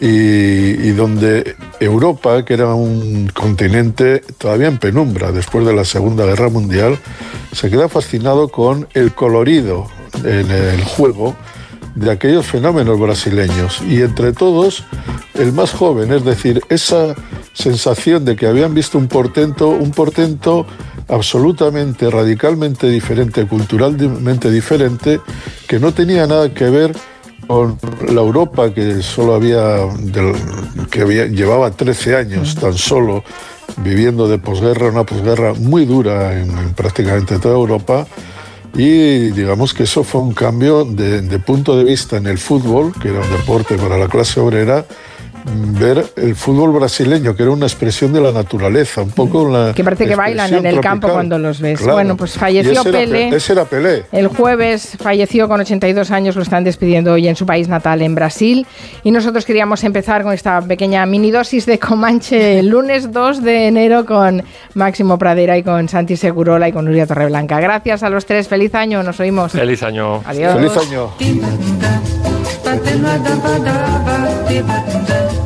Y, 0.00 0.06
y 0.06 0.90
donde 0.92 1.56
Europa, 1.80 2.44
que 2.44 2.54
era 2.54 2.72
un 2.72 3.28
continente 3.34 4.22
todavía 4.38 4.68
en 4.68 4.78
penumbra 4.78 5.32
después 5.32 5.66
de 5.66 5.74
la 5.74 5.84
Segunda 5.84 6.24
Guerra 6.24 6.48
Mundial, 6.50 6.98
se 7.52 7.68
queda 7.68 7.88
fascinado 7.88 8.48
con 8.48 8.86
el 8.94 9.12
colorido 9.12 9.88
en 10.24 10.50
el 10.50 10.84
juego 10.84 11.36
de 11.98 12.10
aquellos 12.10 12.46
fenómenos 12.46 12.98
brasileños. 12.98 13.80
Y 13.88 14.02
entre 14.02 14.32
todos, 14.32 14.84
el 15.34 15.52
más 15.52 15.72
joven, 15.72 16.12
es 16.12 16.24
decir, 16.24 16.60
esa 16.68 17.14
sensación 17.52 18.24
de 18.24 18.36
que 18.36 18.46
habían 18.46 18.74
visto 18.74 18.98
un 18.98 19.08
portento, 19.08 19.68
un 19.68 19.90
portento 19.90 20.66
absolutamente, 21.08 22.10
radicalmente 22.10 22.88
diferente, 22.88 23.46
culturalmente 23.46 24.50
diferente, 24.50 25.20
que 25.66 25.78
no 25.80 25.92
tenía 25.92 26.26
nada 26.26 26.52
que 26.52 26.68
ver 26.70 26.94
con 27.46 27.78
la 28.06 28.20
Europa 28.20 28.72
que 28.74 29.02
solo 29.02 29.34
había, 29.34 29.78
que 30.90 31.00
había- 31.00 31.26
llevaba 31.26 31.70
13 31.70 32.14
años 32.14 32.54
tan 32.54 32.74
solo 32.74 33.24
viviendo 33.78 34.28
de 34.28 34.38
posguerra, 34.38 34.88
una 34.88 35.04
posguerra 35.04 35.54
muy 35.54 35.86
dura 35.86 36.38
en, 36.38 36.50
en 36.56 36.74
prácticamente 36.74 37.38
toda 37.38 37.54
Europa. 37.54 38.06
Y 38.74 39.30
digamos 39.30 39.74
que 39.74 39.84
eso 39.84 40.04
fue 40.04 40.20
un 40.20 40.34
cambio 40.34 40.84
de, 40.84 41.38
punto 41.38 41.76
de 41.76 41.84
vista 41.84 42.16
en 42.16 42.26
el 42.26 42.38
fútbol, 42.38 42.92
que 43.00 43.08
era 43.08 43.20
un 43.20 43.30
deporte 43.30 43.76
para 43.76 43.98
la 43.98 44.08
clase 44.08 44.40
obrera, 44.40 44.86
ver 45.52 46.04
el 46.16 46.34
fútbol 46.34 46.72
brasileño, 46.72 47.34
que 47.34 47.42
era 47.42 47.52
una 47.52 47.66
expresión 47.66 48.12
de 48.12 48.20
la 48.20 48.32
naturaleza, 48.32 49.02
un 49.02 49.10
poco 49.10 49.48
la 49.48 49.72
Que 49.74 49.84
parece 49.84 50.06
que 50.06 50.16
bailan 50.16 50.54
en 50.54 50.66
el 50.66 50.80
campo 50.80 51.08
cuando 51.08 51.38
los 51.38 51.60
ves. 51.60 51.82
Bueno, 51.84 52.16
pues 52.16 52.34
falleció 52.34 52.84
Pele. 52.84 53.28
Ese 53.28 53.52
era 53.52 53.64
Pelé. 53.64 54.04
El 54.12 54.28
jueves 54.28 54.96
falleció 55.00 55.48
con 55.48 55.60
82 55.60 56.10
años, 56.10 56.36
lo 56.36 56.42
están 56.42 56.64
despidiendo 56.64 57.12
hoy 57.12 57.28
en 57.28 57.36
su 57.36 57.46
país 57.46 57.68
natal, 57.68 58.02
en 58.02 58.14
Brasil. 58.14 58.66
Y 59.02 59.10
nosotros 59.10 59.44
queríamos 59.44 59.84
empezar 59.84 60.22
con 60.22 60.32
esta 60.32 60.60
pequeña 60.60 61.04
mini 61.06 61.30
dosis 61.30 61.66
de 61.66 61.78
Comanche 61.78 62.58
el 62.58 62.68
lunes 62.68 63.12
2 63.12 63.42
de 63.42 63.68
enero 63.68 64.04
con 64.04 64.42
Máximo 64.74 65.18
Pradera 65.18 65.56
y 65.58 65.62
con 65.62 65.88
Santi 65.88 66.16
Segurola 66.16 66.68
y 66.68 66.72
con 66.72 66.84
Nuria 66.84 67.06
Torreblanca. 67.06 67.60
Gracias 67.60 68.02
a 68.02 68.10
los 68.10 68.26
tres. 68.26 68.48
Feliz 68.48 68.74
año, 68.74 69.02
nos 69.02 69.20
oímos. 69.20 69.52
Feliz 69.52 69.82
año. 69.82 70.22
Adiós. 70.24 70.54
Feliz 70.54 70.76
año. 70.76 71.10